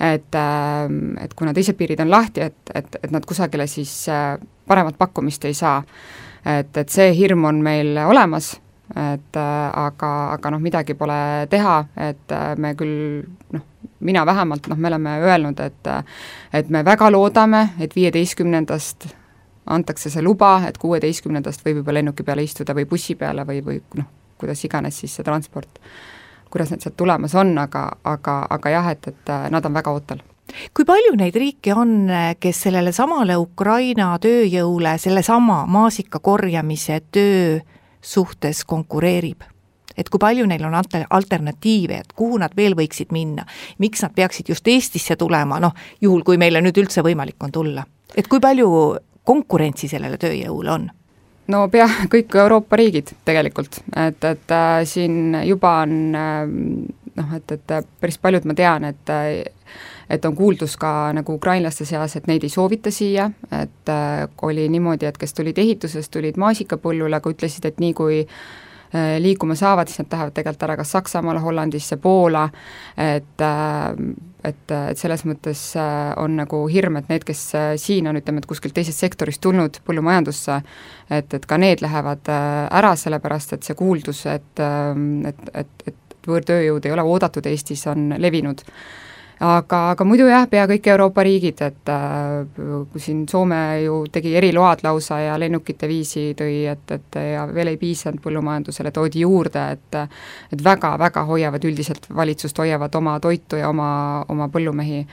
et, 0.00 0.34
ähm, 0.34 1.16
et 1.22 1.34
kuna 1.38 1.54
teised 1.54 1.78
piirid 1.78 2.00
on 2.04 2.10
lahti, 2.10 2.46
et, 2.48 2.72
et, 2.74 2.98
et 3.02 3.10
nad 3.14 3.26
kusagile 3.26 3.66
siis 3.70 3.92
äh, 4.12 4.36
paremat 4.68 4.98
pakkumist 4.98 5.44
ei 5.44 5.54
saa. 5.54 5.82
et, 6.46 6.76
et 6.76 6.88
see 6.88 7.12
hirm 7.14 7.44
on 7.44 7.62
meil 7.62 7.98
olemas, 8.06 8.54
et 8.96 9.36
äh, 9.36 9.70
aga, 9.86 10.12
aga 10.32 10.50
noh, 10.54 10.62
midagi 10.62 10.94
pole 10.94 11.46
teha, 11.50 11.78
et 12.08 12.32
äh, 12.32 12.50
me 12.56 12.74
küll 12.78 13.22
noh, 13.52 13.64
mina 14.00 14.24
vähemalt 14.26 14.68
noh, 14.70 14.78
me 14.78 14.88
oleme 14.88 15.18
öelnud, 15.26 15.60
et 15.60 15.94
et 16.52 16.68
me 16.70 16.84
väga 16.84 17.10
loodame, 17.10 17.68
et 17.80 17.94
viieteistkümnendast 17.96 19.08
antakse 19.68 20.10
see 20.10 20.22
luba, 20.24 20.62
et 20.68 20.78
kuueteistkümnendast 20.80 21.64
võib 21.66 21.82
juba 21.82 21.94
lennuki 21.96 22.24
peale 22.24 22.44
istuda 22.46 22.74
või 22.76 22.86
bussi 22.88 23.18
peale 23.18 23.44
või, 23.48 23.60
või 23.64 23.80
noh, 23.98 24.08
kuidas 24.38 24.64
iganes 24.64 25.00
siis 25.02 25.14
see 25.18 25.26
transport, 25.26 25.80
kuidas 26.50 26.72
need 26.72 26.84
sealt 26.84 26.96
tulemas 26.96 27.34
on, 27.38 27.56
aga, 27.58 27.88
aga, 28.04 28.40
aga 28.50 28.74
jah, 28.74 28.90
et, 28.94 29.12
et 29.12 29.32
äh, 29.34 29.48
nad 29.54 29.66
on 29.66 29.78
väga 29.78 29.94
ootel 29.94 30.24
kui 30.74 30.86
palju 30.88 31.12
neid 31.20 31.36
riike 31.36 31.74
on, 31.76 32.08
kes 32.40 32.62
sellele 32.66 32.92
samale 32.96 33.36
Ukraina 33.36 34.14
tööjõule 34.22 34.94
sellesama 35.00 35.64
maasika 35.68 36.22
korjamise 36.24 37.02
töö 37.12 37.58
suhtes 38.00 38.64
konkureerib? 38.64 39.44
et 39.98 40.06
kui 40.14 40.20
palju 40.22 40.44
neil 40.46 40.62
on 40.62 40.76
alter-, 40.78 41.08
alternatiive, 41.10 41.96
et 42.04 42.12
kuhu 42.14 42.38
nad 42.38 42.52
veel 42.56 42.76
võiksid 42.78 43.10
minna, 43.10 43.42
miks 43.82 44.04
nad 44.04 44.14
peaksid 44.14 44.46
just 44.52 44.68
Eestisse 44.70 45.16
tulema, 45.18 45.58
noh, 45.58 45.74
juhul 46.00 46.22
kui 46.22 46.38
meile 46.38 46.62
nüüd 46.62 46.78
üldse 46.78 47.02
võimalik 47.02 47.42
on 47.42 47.52
tulla. 47.52 47.82
et 48.14 48.28
kui 48.30 48.40
palju 48.40 48.68
konkurentsi 49.26 49.90
sellele 49.90 50.16
tööjõule 50.16 50.72
on? 50.72 50.88
No 51.52 51.66
pea 51.72 51.88
kõik 52.12 52.36
Euroopa 52.42 52.78
riigid 52.78 53.12
tegelikult, 53.28 53.80
et, 53.96 54.24
et 54.24 54.54
äh, 54.54 54.80
siin 54.88 55.36
juba 55.48 55.78
on 55.84 55.94
äh, 56.18 56.42
noh, 57.18 57.36
et, 57.36 57.56
et 57.56 57.76
päris 58.00 58.18
paljud 58.22 58.48
ma 58.48 58.56
tean, 58.58 58.88
et 58.92 59.14
äh, 59.14 59.30
et 60.08 60.24
on 60.24 60.32
kuuldus 60.32 60.78
ka 60.80 61.10
nagu 61.12 61.34
ukrainlaste 61.36 61.84
seas, 61.84 62.14
et 62.16 62.28
neid 62.30 62.44
ei 62.46 62.48
soovita 62.48 62.88
siia, 62.94 63.26
et 63.52 63.92
äh, 63.92 64.22
oli 64.42 64.64
niimoodi, 64.72 65.04
et 65.04 65.18
kes 65.20 65.36
tulid 65.36 65.58
ehitusest, 65.60 66.12
tulid 66.14 66.40
maasikapõllule, 66.40 67.18
aga 67.18 67.34
ütlesid, 67.34 67.68
et 67.68 67.82
nii 67.82 67.92
kui 67.96 68.22
liikuma 69.20 69.52
saavad, 69.52 69.90
siis 69.90 70.00
nad 70.00 70.14
lähevad 70.14 70.32
tegelikult 70.32 70.62
ära 70.64 70.74
kas 70.80 70.94
Saksamaale, 70.94 71.42
Hollandisse, 71.44 71.98
Poola, 72.00 72.46
et 72.96 73.42
et, 74.48 74.74
et 74.74 74.98
selles 75.00 75.24
mõttes 75.28 75.62
on 75.78 76.36
nagu 76.40 76.62
hirm, 76.72 76.98
et 77.00 77.12
need, 77.12 77.24
kes 77.28 77.44
siin 77.80 78.10
on, 78.10 78.18
ütleme, 78.18 78.42
et 78.42 78.48
kuskilt 78.50 78.76
teisest 78.76 79.04
sektorist 79.04 79.42
tulnud 79.44 79.80
põllumajandusse, 79.86 80.60
et, 81.10 81.34
et 81.34 81.46
ka 81.48 81.60
need 81.60 81.84
lähevad 81.84 82.28
ära, 82.28 82.94
sellepärast 82.98 83.56
et 83.56 83.68
see 83.68 83.78
kuuldus, 83.78 84.24
et, 84.32 84.64
et, 85.30 85.44
et, 85.62 85.88
et 85.92 86.18
võõrtööjõud 86.28 86.86
ei 86.86 86.94
ole 86.94 87.04
oodatud 87.08 87.46
Eestis, 87.48 87.86
on 87.90 88.12
levinud 88.18 88.64
aga, 89.40 89.80
aga 89.92 90.04
muidu 90.04 90.26
jah, 90.28 90.46
pea 90.50 90.66
kõik 90.70 90.86
Euroopa 90.92 91.22
riigid, 91.26 91.62
et 91.62 91.92
äh, 91.92 92.98
siin 92.98 93.24
Soome 93.30 93.60
ju 93.84 94.00
tegi 94.12 94.34
eriload 94.38 94.84
lausa 94.86 95.20
ja 95.22 95.38
lennukite 95.40 95.88
viisi 95.88 96.32
tõi, 96.38 96.60
et, 96.72 96.90
et 96.94 97.18
ja 97.34 97.46
veel 97.50 97.72
ei 97.72 97.80
piisanud 97.80 98.22
põllumajandusele, 98.24 98.92
toodi 98.94 99.24
juurde, 99.26 99.64
et 99.76 100.00
et 100.52 100.62
väga-väga 100.64 101.24
hoiavad 101.28 101.64
üldiselt, 101.64 102.08
valitsust 102.14 102.58
hoiavad 102.58 102.94
oma 102.94 103.18
toitu 103.20 103.56
ja 103.60 103.68
oma, 103.68 103.90
oma 104.28 104.48
põllumehi 104.52 105.04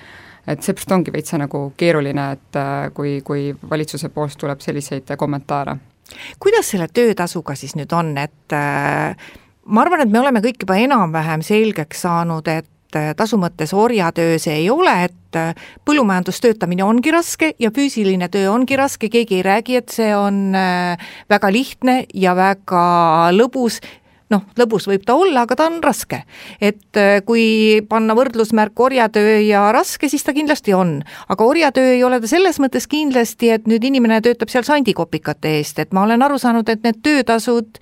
et 0.47 0.61
seepärast 0.61 0.93
ongi 0.93 1.13
veits 1.13 1.33
nagu 1.39 1.67
keeruline, 1.77 2.27
et 2.37 2.59
äh, 2.59 2.91
kui, 2.93 3.17
kui 3.25 3.49
valitsuse 3.69 4.09
poolt 4.13 4.37
tuleb 4.39 4.61
selliseid 4.61 5.15
kommentaare. 5.17 5.77
kuidas 6.39 6.69
selle 6.69 6.87
töötasuga 6.87 7.55
siis 7.55 7.75
nüüd 7.75 7.93
on, 7.93 8.17
et 8.17 8.53
äh, 8.53 9.33
ma 9.65 9.81
arvan, 9.81 10.05
et 10.05 10.11
me 10.11 10.21
oleme 10.21 10.41
kõik 10.45 10.61
juba 10.61 10.77
enam-vähem 10.77 11.41
selgeks 11.45 12.05
saanud, 12.05 12.47
et 12.47 12.69
et 12.95 13.11
äh, 13.11 13.15
tasu 13.17 13.37
mõttes 13.39 13.73
orjatöö 13.75 14.39
see 14.39 14.61
ei 14.63 14.69
ole, 14.71 14.93
et 15.09 15.37
äh, 15.39 15.53
põllumajandustöötamine 15.85 16.85
ongi 16.85 17.11
raske 17.11 17.53
ja 17.59 17.71
füüsiline 17.75 18.29
töö 18.31 18.49
ongi 18.53 18.77
raske, 18.79 19.09
keegi 19.09 19.41
ei 19.41 19.45
räägi, 19.45 19.75
et 19.81 19.91
see 19.91 20.15
on 20.15 20.55
äh, 20.55 20.97
väga 21.29 21.51
lihtne 21.51 22.05
ja 22.13 22.35
väga 22.35 22.85
lõbus, 23.35 23.81
noh, 24.31 24.45
lõbus 24.57 24.87
võib 24.89 25.05
ta 25.05 25.17
olla, 25.19 25.43
aga 25.43 25.57
ta 25.59 25.67
on 25.67 25.81
raske. 25.83 26.23
et 26.61 27.01
kui 27.25 27.81
panna 27.89 28.15
võrdlusmärk 28.15 28.79
orjatöö 28.79 29.39
ja 29.43 29.67
raske, 29.75 30.09
siis 30.09 30.23
ta 30.23 30.33
kindlasti 30.33 30.73
on. 30.73 31.01
aga 31.29 31.45
orjatöö 31.45 31.93
ei 31.93 32.03
ole 32.03 32.21
ta 32.21 32.31
selles 32.31 32.59
mõttes 32.59 32.87
kindlasti, 32.87 33.51
et 33.51 33.67
nüüd 33.67 33.83
inimene 33.83 34.21
töötab 34.21 34.49
seal 34.49 34.63
sandikopikate 34.63 35.57
eest, 35.59 35.79
et 35.79 35.93
ma 35.93 36.07
olen 36.07 36.23
aru 36.23 36.39
saanud, 36.39 36.69
et 36.69 36.83
need 36.83 37.03
töötasud 37.03 37.81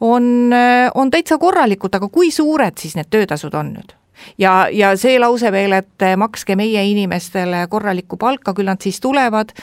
on, 0.00 0.52
on 0.94 1.10
täitsa 1.10 1.38
korralikud, 1.38 1.94
aga 1.94 2.08
kui 2.08 2.32
suured 2.34 2.80
siis 2.80 2.96
need 2.98 3.12
töötasud 3.12 3.54
on 3.54 3.76
nüüd? 3.76 3.94
Ja, 4.38 4.68
ja 4.72 4.94
see 5.00 5.18
lause 5.18 5.52
veel, 5.52 5.72
et 5.72 6.06
makske 6.16 6.56
meie 6.56 6.84
inimestele 6.90 7.66
korralikku 7.70 8.16
palka, 8.20 8.54
küll 8.54 8.70
nad 8.70 8.82
siis 8.84 9.00
tulevad, 9.00 9.54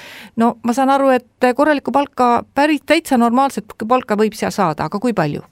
no 0.41 0.55
ma 0.63 0.75
saan 0.77 0.93
aru, 0.93 1.13
et 1.15 1.51
korralikku 1.55 1.91
palka, 1.91 2.43
päris 2.55 2.83
täitsa 2.85 3.17
normaalset 3.17 3.75
palka 3.87 4.17
võib 4.19 4.37
seal 4.37 4.53
saada, 4.55 4.89
aga 4.89 4.99
kui 4.99 5.13
palju? 5.13 5.43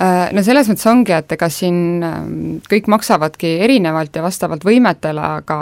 Äh, 0.00 0.30
no 0.32 0.40
selles 0.40 0.64
mõttes 0.70 0.86
ongi, 0.88 1.12
et 1.12 1.32
ega 1.34 1.50
siin 1.52 2.00
ähm, 2.06 2.36
kõik 2.64 2.86
maksavadki 2.88 3.50
erinevalt 3.66 4.14
ja 4.16 4.22
vastavalt 4.24 4.62
võimetele, 4.64 5.20
aga, 5.40 5.58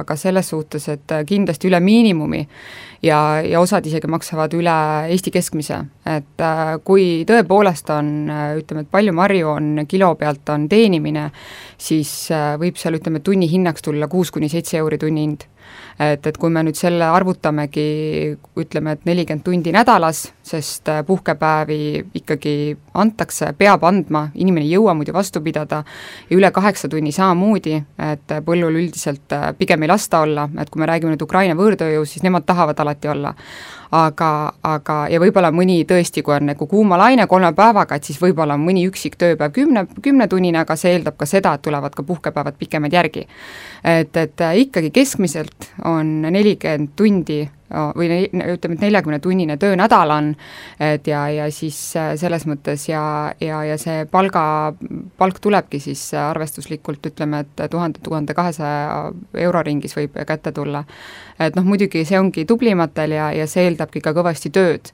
aga 0.00 0.16
selles 0.16 0.48
suhtes, 0.54 0.86
et 0.88 1.12
kindlasti 1.28 1.68
üle 1.68 1.80
miinimumi 1.84 2.40
ja, 3.04 3.18
ja 3.44 3.60
osad 3.60 3.84
isegi 3.84 4.08
maksavad 4.08 4.56
üle 4.56 4.78
Eesti 5.12 5.34
keskmise, 5.34 5.82
et 6.08 6.40
äh, 6.40 6.72
kui 6.80 7.26
tõepoolest 7.28 7.92
on, 7.92 8.10
äh, 8.32 8.46
ütleme, 8.62 8.86
et 8.86 8.92
palju 8.94 9.12
marju 9.20 9.52
on 9.52 9.84
kilo 9.90 10.14
pealt, 10.16 10.48
on 10.54 10.64
teenimine, 10.72 11.28
siis 11.76 12.14
võib 12.32 12.80
seal, 12.80 12.96
ütleme, 12.96 13.20
tunnihinnaks 13.20 13.84
tulla 13.84 14.08
kuus 14.08 14.32
kuni 14.32 14.48
seitse 14.48 14.80
euri 14.80 14.96
tunni 15.02 15.26
hind 15.26 15.44
et, 15.98 16.26
et 16.26 16.38
kui 16.38 16.50
me 16.52 16.62
nüüd 16.66 16.78
selle 16.78 17.06
arvutamegi, 17.10 17.86
ütleme, 18.58 18.94
et 18.96 19.06
nelikümmend 19.08 19.44
tundi 19.46 19.72
nädalas, 19.74 20.24
sest 20.46 20.88
äh, 20.92 21.02
puhkepäevi 21.06 21.80
ikkagi 22.20 22.54
antakse, 22.98 23.52
peab 23.58 23.84
andma, 23.88 24.28
inimene 24.34 24.66
ei 24.66 24.76
jõua 24.76 24.94
muidu 24.98 25.14
vastu 25.16 25.42
pidada, 25.44 25.82
ja 26.28 26.38
üle 26.38 26.52
kaheksa 26.54 26.90
tunni 26.92 27.12
samamoodi, 27.14 27.76
et 28.10 28.38
põllul 28.46 28.80
üldiselt 28.82 29.36
äh, 29.36 29.50
pigem 29.58 29.84
ei 29.84 29.92
lasta 29.92 30.22
olla, 30.26 30.48
et 30.58 30.70
kui 30.70 30.82
me 30.82 30.90
räägime 30.90 31.14
nüüd 31.14 31.26
Ukraina 31.26 31.58
võõrtööjõust, 31.58 32.16
siis 32.16 32.26
nemad 32.26 32.46
tahavad 32.48 32.80
alati 32.84 33.10
olla 33.12 33.34
aga, 33.90 34.52
aga 34.62 34.96
ja 35.10 35.20
võib-olla 35.20 35.50
mõni 35.54 35.82
tõesti, 35.88 36.22
kui 36.22 36.34
on 36.36 36.50
nagu 36.52 36.66
kuumalaine 36.66 37.26
kolme 37.26 37.52
päevaga, 37.56 37.96
et 37.96 38.08
siis 38.08 38.20
võib-olla 38.20 38.58
on 38.58 38.64
mõni 38.64 38.84
üksik 38.88 39.16
tööpäev 39.20 39.52
kümne, 39.56 39.86
kümnetunnine, 40.02 40.62
aga 40.62 40.76
see 40.76 40.96
eeldab 40.96 41.16
ka 41.18 41.28
seda, 41.28 41.54
et 41.54 41.64
tulevad 41.64 41.94
ka 41.96 42.02
puhkepäevad 42.02 42.58
pikemad 42.58 42.92
järgi. 42.92 43.26
et, 43.84 44.16
et 44.16 44.40
ikkagi 44.54 44.90
keskmiselt 44.90 45.70
on 45.84 46.22
nelikümmend 46.22 46.96
tundi 46.96 47.48
või 47.70 48.08
ütleme, 48.28 48.74
et 48.74 48.80
neljakümnetunnine 48.80 49.56
töönädal 49.60 50.10
on, 50.10 50.30
et 50.80 51.06
ja, 51.06 51.26
ja 51.28 51.50
siis 51.52 51.78
äh, 51.96 52.14
selles 52.16 52.46
mõttes 52.48 52.88
ja, 52.88 53.02
ja, 53.40 53.62
ja 53.64 53.76
see 53.80 54.06
palga, 54.10 54.72
palk 55.18 55.40
tulebki 55.44 55.80
siis 55.82 56.02
arvestuslikult 56.14 57.06
ütleme, 57.12 57.44
et 57.44 57.70
tuhande, 57.70 58.00
tuhande 58.02 58.34
kahesaja 58.34 59.12
euro 59.46 59.62
ringis 59.62 59.96
võib 59.96 60.16
kätte 60.26 60.52
tulla. 60.52 60.84
et 61.38 61.56
noh, 61.56 61.64
muidugi 61.64 62.04
see 62.04 62.18
ongi 62.18 62.44
tublimatel 62.44 63.16
ja, 63.18 63.32
ja 63.32 63.46
see 63.46 63.68
eeldabki 63.68 64.00
ka 64.00 64.16
kõvasti 64.16 64.50
tööd 64.50 64.92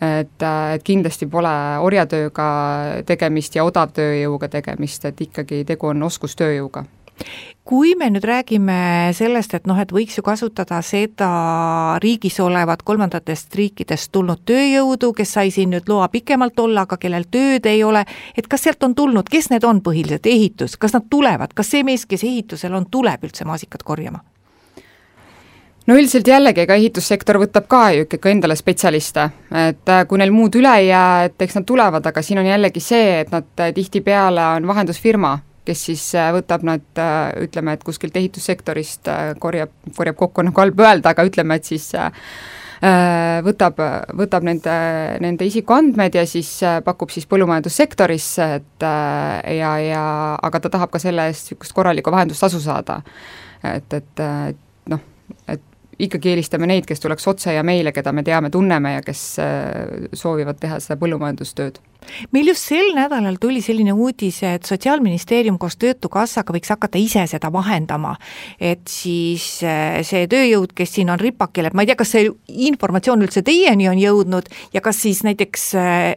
et, 0.00 0.42
äh, 0.42 0.74
et 0.74 0.82
kindlasti 0.82 1.26
pole 1.30 1.52
orjatööga 1.84 2.46
tegemist 3.06 3.56
ja 3.56 3.64
odavtööjõuga 3.68 4.48
tegemist, 4.48 5.04
et 5.04 5.20
ikkagi 5.28 5.64
tegu 5.68 5.92
on 5.92 6.02
oskustööjõuga 6.08 6.84
kui 7.70 7.94
me 7.94 8.08
nüüd 8.10 8.24
räägime 8.26 9.12
sellest, 9.14 9.52
et 9.54 9.66
noh, 9.70 9.78
et 9.78 9.92
võiks 9.94 10.16
ju 10.18 10.24
kasutada 10.26 10.80
seda 10.82 11.28
riigis 12.02 12.40
olevat 12.42 12.82
kolmandatest 12.82 13.54
riikidest 13.54 14.10
tulnud 14.12 14.42
tööjõudu, 14.48 15.12
kes 15.14 15.36
sai 15.36 15.52
siin 15.54 15.70
nüüd 15.74 15.86
loa 15.90 16.08
pikemalt 16.10 16.58
olla, 16.58 16.82
aga 16.88 16.98
kellel 16.98 17.28
tööd 17.30 17.68
ei 17.70 17.84
ole, 17.86 18.02
et 18.34 18.48
kas 18.50 18.66
sealt 18.66 18.82
on 18.82 18.96
tulnud, 18.98 19.28
kes 19.30 19.52
need 19.52 19.66
on 19.68 19.82
põhiliselt, 19.86 20.26
ehitus, 20.26 20.74
kas 20.80 20.96
nad 20.96 21.06
tulevad, 21.10 21.54
kas 21.54 21.70
see 21.70 21.84
mees, 21.86 22.08
kes 22.10 22.24
ehitusel 22.26 22.74
on, 22.74 22.88
tuleb 22.90 23.28
üldse 23.28 23.46
maasikat 23.46 23.86
korjama? 23.86 24.24
no 25.86 25.96
üldiselt 25.98 26.26
jällegi, 26.28 26.64
ega 26.64 26.74
ehitussektor 26.78 27.38
võtab 27.42 27.68
ka 27.70 27.84
ju 27.94 28.04
ikkagi 28.04 28.30
endale 28.30 28.56
spetsialiste, 28.58 29.28
et 29.68 29.90
äh, 29.90 30.02
kui 30.10 30.18
neil 30.18 30.34
muud 30.34 30.58
üle 30.58 30.74
ei 30.78 30.90
jää, 30.90 31.30
et 31.30 31.46
eks 31.46 31.60
nad 31.60 31.66
tulevad, 31.66 32.06
aga 32.06 32.22
siin 32.22 32.42
on 32.42 32.50
jällegi 32.50 32.82
see, 32.82 33.20
et 33.24 33.30
nad 33.34 33.62
äh, 33.62 33.72
tihtipeale 33.74 34.44
on 34.56 34.68
vahendusfirma 34.70 35.36
kes 35.68 35.82
siis 35.90 36.04
äh, 36.18 36.30
võtab 36.34 36.64
nad, 36.66 36.86
äh, 36.98 37.32
ütleme, 37.44 37.74
et 37.76 37.84
kuskilt 37.86 38.16
ehitussektorist 38.16 39.10
äh, 39.10 39.34
korjab, 39.40 39.72
korjab 39.96 40.18
kokku, 40.18 40.44
noh 40.46 40.56
halb 40.56 40.80
öelda, 40.80 41.12
aga 41.12 41.26
ütleme, 41.28 41.60
et 41.60 41.68
siis 41.68 41.92
võtab, 43.44 43.76
võtab 44.16 44.44
nende, 44.48 44.74
nende 45.20 45.44
isikuandmed 45.44 46.14
ja 46.16 46.22
siis 46.24 46.48
pakub 46.80 47.10
siis 47.12 47.26
põllumajandussektorisse, 47.28 48.46
et 48.56 48.86
ja, 49.58 49.72
ja 49.84 50.04
aga 50.40 50.62
ta 50.64 50.70
tahab 50.72 50.94
ka 50.94 51.02
selle 51.02 51.26
eest 51.28 51.50
niisugust 51.50 51.76
korralikku 51.76 52.14
vahendustasu 52.14 52.56
saada. 52.64 53.02
et, 53.60 53.92
et, 53.92 54.24
et 54.24 54.88
noh, 54.88 55.04
et 55.44 55.60
ikkagi 56.06 56.32
eelistame 56.32 56.68
neid, 56.70 56.88
kes 56.88 57.02
tuleks 57.02 57.28
otse 57.28 57.54
ja 57.54 57.62
meile, 57.66 57.92
keda 57.92 58.12
me 58.12 58.24
teame, 58.26 58.50
tunneme 58.50 58.96
ja 58.98 59.04
kes 59.04 59.22
soovivad 60.16 60.60
teha 60.60 60.80
seda 60.80 60.98
põllumajandustööd 61.00 61.80
meil 62.32 62.48
just 62.50 62.68
sel 62.68 62.92
nädalal 62.96 63.36
tuli 63.40 63.60
selline 63.62 63.92
uudis, 63.92 64.42
et 64.46 64.66
Sotsiaalministeerium 64.68 65.58
koos 65.60 65.76
Töötukassaga 65.80 66.54
võiks 66.54 66.72
hakata 66.72 66.98
ise 66.98 67.26
seda 67.30 67.52
vahendama. 67.52 68.16
et 68.60 68.88
siis 68.88 69.62
äh, 69.64 70.00
see 70.06 70.26
tööjõud, 70.30 70.72
kes 70.74 70.94
siin 70.94 71.10
on 71.10 71.20
ripakil, 71.20 71.66
et 71.66 71.74
ma 71.74 71.82
ei 71.82 71.90
tea, 71.90 71.98
kas 71.98 72.14
see 72.16 72.30
informatsioon 72.70 73.22
üldse 73.26 73.42
teieni 73.42 73.88
on 73.88 73.98
jõudnud 73.98 74.48
ja 74.72 74.80
kas 74.80 75.02
siis 75.02 75.22
näiteks 75.24 75.74
äh, 75.74 76.14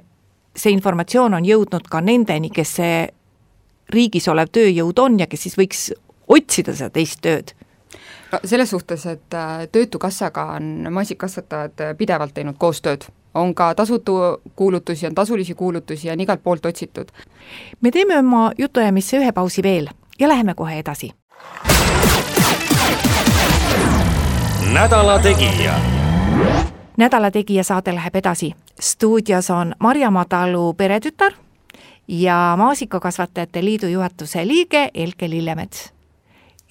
see 0.56 0.74
informatsioon 0.74 1.34
on 1.34 1.46
jõudnud 1.46 1.90
ka 1.90 2.02
nendeni, 2.02 2.50
kes 2.54 2.78
see 2.80 3.04
riigis 3.94 4.28
olev 4.28 4.52
tööjõud 4.54 5.00
on 5.00 5.20
ja 5.20 5.28
kes 5.28 5.48
siis 5.48 5.60
võiks 5.60 5.92
otsida 6.28 6.74
seda 6.76 6.90
teist 6.94 7.22
tööd 7.22 7.54
selles 8.46 8.70
suhtes, 8.70 9.06
et 9.06 9.34
äh, 9.34 9.68
Töötukassaga 9.72 10.46
on 10.46 10.88
maasikakasvatajad 10.92 11.98
pidevalt 11.98 12.34
teinud 12.34 12.56
koostööd 12.58 13.06
on 13.34 13.56
ka 13.56 13.76
tasutu 13.76 14.14
kuulutusi, 14.56 15.08
on 15.08 15.16
tasulisi 15.16 15.54
kuulutusi 15.54 16.08
ja 16.08 16.14
on 16.14 16.20
igalt 16.20 16.44
poolt 16.44 16.66
otsitud. 16.66 17.08
me 17.82 17.92
teeme 17.92 18.20
oma 18.20 18.52
jutuajamisse 18.58 19.18
ühe 19.18 19.32
pausi 19.32 19.64
veel 19.64 19.88
ja 20.20 20.28
läheme 20.28 20.54
kohe 20.54 20.80
edasi. 20.80 21.12
nädala 24.74 25.20
Tegija. 25.20 25.74
nädala 26.98 27.32
Tegija 27.32 27.64
saade 27.64 27.96
läheb 27.96 28.16
edasi. 28.16 28.56
stuudios 28.82 29.50
on 29.50 29.76
Marjamaa 29.80 30.26
talu 30.26 30.74
peretütar 30.74 31.34
ja 32.08 32.56
Maasikakasvatajate 32.58 33.64
Liidu 33.64 33.88
juhatuse 33.88 34.48
liige 34.48 34.90
Elke 34.94 35.30
Lillemets. 35.30 35.94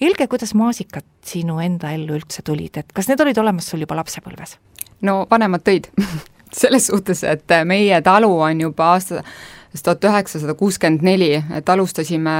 Elke, 0.03 0.27
kuidas 0.27 0.51
maasikad 0.57 1.05
sinu 1.23 1.61
enda 1.63 1.93
ellu 1.95 2.17
üldse 2.17 2.43
tulid, 2.43 2.75
et 2.81 2.89
kas 2.95 3.07
need 3.07 3.21
olid 3.23 3.37
olemas 3.39 3.69
sul 3.71 3.83
juba 3.85 3.95
lapsepõlves? 4.01 4.57
no 5.03 5.23
vanemad 5.31 5.63
tõid. 5.63 5.89
Selles 6.63 6.87
suhtes, 6.91 7.23
et 7.25 7.49
meie 7.65 7.97
talu 8.05 8.29
on 8.45 8.59
juba 8.61 8.91
aastast 8.93 9.85
tuhat 9.85 10.05
üheksasada 10.05 10.53
kuuskümmend 10.59 11.05
neli, 11.05 11.31
et 11.57 11.69
alustasime, 11.69 12.35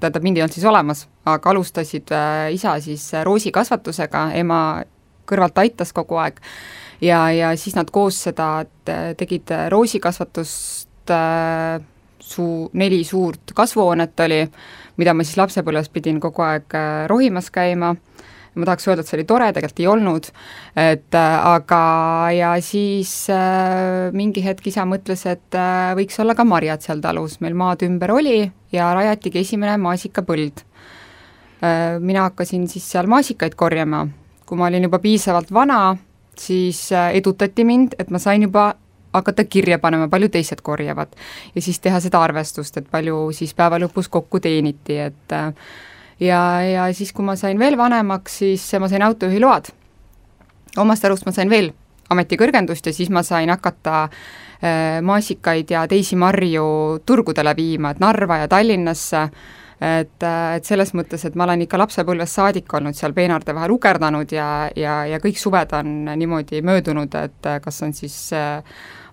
tähendab, 0.00 0.24
mind 0.24 0.40
ei 0.40 0.44
olnud 0.46 0.56
siis 0.56 0.66
olemas, 0.66 1.04
aga 1.28 1.52
alustasid 1.52 2.10
äh, 2.16 2.48
isa 2.56 2.74
siis 2.82 3.04
roosikasvatusega, 3.28 4.24
ema 4.40 4.60
kõrvalt 5.28 5.62
aitas 5.62 5.92
kogu 5.94 6.18
aeg. 6.22 6.40
Ja, 7.04 7.26
ja 7.30 7.52
siis 7.60 7.76
nad 7.76 7.92
koos 7.92 8.18
seda 8.26 8.64
tegid 9.20 9.52
roosikasvatust 9.70 11.12
äh, 11.12 11.78
suu, 12.26 12.70
neli 12.72 13.04
suurt 13.04 13.54
kasvuhoonet 13.54 14.20
oli, 14.26 14.40
mida 14.96 15.14
ma 15.14 15.24
siis 15.26 15.38
lapsepõlves 15.40 15.90
pidin 15.92 16.20
kogu 16.22 16.44
aeg 16.46 16.76
äh, 16.76 17.04
rohimas 17.10 17.50
käima, 17.54 17.94
ma 18.56 18.64
tahaks 18.64 18.88
öelda, 18.88 19.04
et 19.04 19.10
see 19.10 19.18
oli 19.18 19.26
tore, 19.28 19.48
tegelikult 19.52 19.82
ei 19.82 19.88
olnud, 19.90 20.28
et 20.80 21.18
äh, 21.18 21.34
aga, 21.50 21.80
ja 22.32 22.52
siis 22.64 23.12
äh, 23.32 24.08
mingi 24.16 24.44
hetk 24.44 24.70
isa 24.70 24.86
mõtles, 24.88 25.26
et 25.28 25.58
äh, 25.58 25.92
võiks 25.98 26.16
olla 26.22 26.36
ka 26.38 26.46
marjad 26.48 26.84
seal 26.84 27.02
talus, 27.04 27.38
meil 27.44 27.56
maad 27.58 27.84
ümber 27.86 28.14
oli 28.16 28.40
ja 28.72 28.92
rajatigi 28.96 29.44
esimene 29.44 29.76
maasikapõld. 29.82 30.64
Äh,. 31.64 31.96
Mina 32.00 32.26
hakkasin 32.28 32.66
siis 32.68 32.84
seal 32.92 33.08
maasikaid 33.08 33.54
korjama, 33.56 34.06
kui 34.46 34.58
ma 34.60 34.68
olin 34.68 34.88
juba 34.88 35.00
piisavalt 35.00 35.52
vana, 35.52 35.96
siis 36.38 36.90
äh, 36.92 37.14
edutati 37.16 37.64
mind, 37.64 37.96
et 37.98 38.10
ma 38.12 38.20
sain 38.22 38.44
juba 38.44 38.74
hakata 39.12 39.44
kirja 39.44 39.78
panema, 39.78 40.08
palju 40.08 40.28
teised 40.28 40.62
korjavad. 40.62 41.08
ja 41.54 41.62
siis 41.62 41.80
teha 41.80 42.00
seda 42.00 42.22
arvestust, 42.22 42.76
et 42.76 42.88
palju 42.90 43.30
siis 43.32 43.54
päeva 43.54 43.78
lõpus 43.78 44.08
kokku 44.08 44.40
teeniti, 44.40 44.98
et 44.98 45.32
äh, 45.32 45.52
ja, 46.20 46.40
ja 46.62 46.92
siis, 46.94 47.12
kui 47.12 47.24
ma 47.24 47.36
sain 47.36 47.58
veel 47.58 47.76
vanemaks, 47.78 48.38
siis 48.38 48.70
ma 48.80 48.88
sain 48.88 49.02
autojuhiload. 49.02 49.72
omast 50.76 51.04
arust 51.04 51.26
ma 51.26 51.32
sain 51.32 51.50
veel 51.50 51.72
ametikõrgendust 52.10 52.86
ja 52.86 52.92
siis 52.92 53.10
ma 53.10 53.22
sain 53.22 53.50
hakata 53.50 54.02
äh, 54.04 55.02
maasikaid 55.02 55.70
ja 55.70 55.86
teisi 55.88 56.16
marju 56.16 56.66
turgudele 57.06 57.56
viima, 57.56 57.90
et 57.90 58.00
Narva 58.00 58.42
ja 58.44 58.48
Tallinnasse 58.48 59.28
et, 59.80 60.22
et 60.56 60.64
selles 60.64 60.92
mõttes, 60.96 61.24
et 61.24 61.34
ma 61.34 61.44
olen 61.44 61.66
ikka 61.66 61.78
lapsepõlvest 61.78 62.38
saadik 62.38 62.72
olnud 62.78 62.96
seal 62.96 63.12
peenarde 63.16 63.54
vahel 63.54 63.74
ukerdanud 63.76 64.32
ja, 64.32 64.68
ja, 64.76 65.00
ja 65.06 65.18
kõik 65.22 65.40
suved 65.40 65.74
on 65.76 65.96
niimoodi 66.16 66.62
möödunud, 66.64 67.14
et 67.14 67.50
kas 67.64 67.82
on 67.84 67.92
siis 67.96 68.16
äh, 68.32 68.62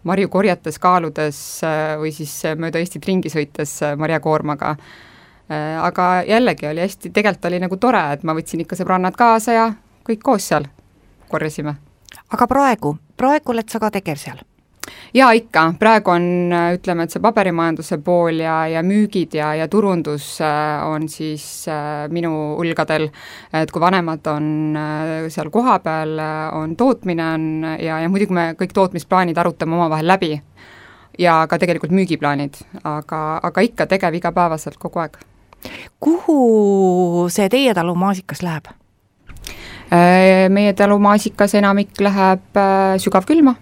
marju 0.03 0.29
korjates, 0.29 0.79
kaaludes 0.79 1.39
äh, 1.63 1.95
või 1.99 2.11
siis 2.15 2.35
mööda 2.59 2.81
Eestit 2.81 3.05
ringi 3.07 3.31
sõites 3.31 3.77
äh, 3.83 3.97
marjakoormaga. 3.99 4.75
Äh, 5.51 5.79
aga 5.83 6.07
jällegi 6.27 6.67
oli 6.69 6.83
hästi, 6.83 7.11
tegelikult 7.15 7.49
oli 7.51 7.61
nagu 7.63 7.79
tore, 7.79 8.03
et 8.15 8.23
ma 8.27 8.35
võtsin 8.37 8.63
ikka 8.63 8.79
sõbrannad 8.79 9.17
kaasa 9.19 9.57
ja 9.57 9.67
kõik 10.07 10.23
koos 10.23 10.47
seal 10.51 10.67
korjasime. 11.31 11.75
aga 12.29 12.47
praegu, 12.47 12.97
praegu 13.17 13.55
oled 13.55 13.69
sa 13.69 13.79
ka 13.79 13.91
tegev 13.91 14.19
seal? 14.19 14.43
Jaa, 15.13 15.31
ikka, 15.37 15.65
praegu 15.79 16.11
on, 16.13 16.25
ütleme, 16.75 17.05
et 17.05 17.13
see 17.13 17.21
paberimajanduse 17.23 17.99
pool 18.03 18.41
ja, 18.43 18.63
ja 18.69 18.83
müügid 18.85 19.35
ja, 19.37 19.53
ja 19.57 19.67
turundus 19.71 20.35
äh, 20.43 20.83
on 20.87 21.07
siis 21.11 21.45
äh, 21.71 22.05
minu 22.13 22.33
õlgadel, 22.61 23.09
et 23.53 23.71
kui 23.71 23.83
vanemad 23.83 24.27
on 24.31 24.47
äh, 24.79 25.11
seal 25.33 25.51
kohapeal, 25.53 26.17
on 26.57 26.75
tootmine 26.79 27.27
on 27.35 27.49
ja, 27.77 27.99
ja 28.03 28.11
muidugi 28.11 28.35
me 28.35 28.47
kõik 28.59 28.73
tootmisplaanid 28.75 29.37
arutame 29.37 29.77
omavahel 29.77 30.09
läbi. 30.09 30.35
Ja 31.21 31.43
ka 31.45 31.59
tegelikult 31.61 31.91
müügiplaanid, 31.93 32.55
aga, 32.89 33.19
aga 33.45 33.61
ikka 33.61 33.85
tegev 33.85 34.15
igapäevaselt 34.17 34.79
kogu 34.81 35.03
aeg. 35.03 35.19
kuhu 36.01 37.27
see 37.29 37.45
teie 37.53 37.73
talu 37.77 37.93
maasikas 37.95 38.41
läheb? 38.41 38.71
Meie 40.49 40.73
talu 40.73 40.97
maasikas 40.97 41.53
enamik 41.59 42.01
läheb 42.01 42.57
sügavkülma 43.03 43.53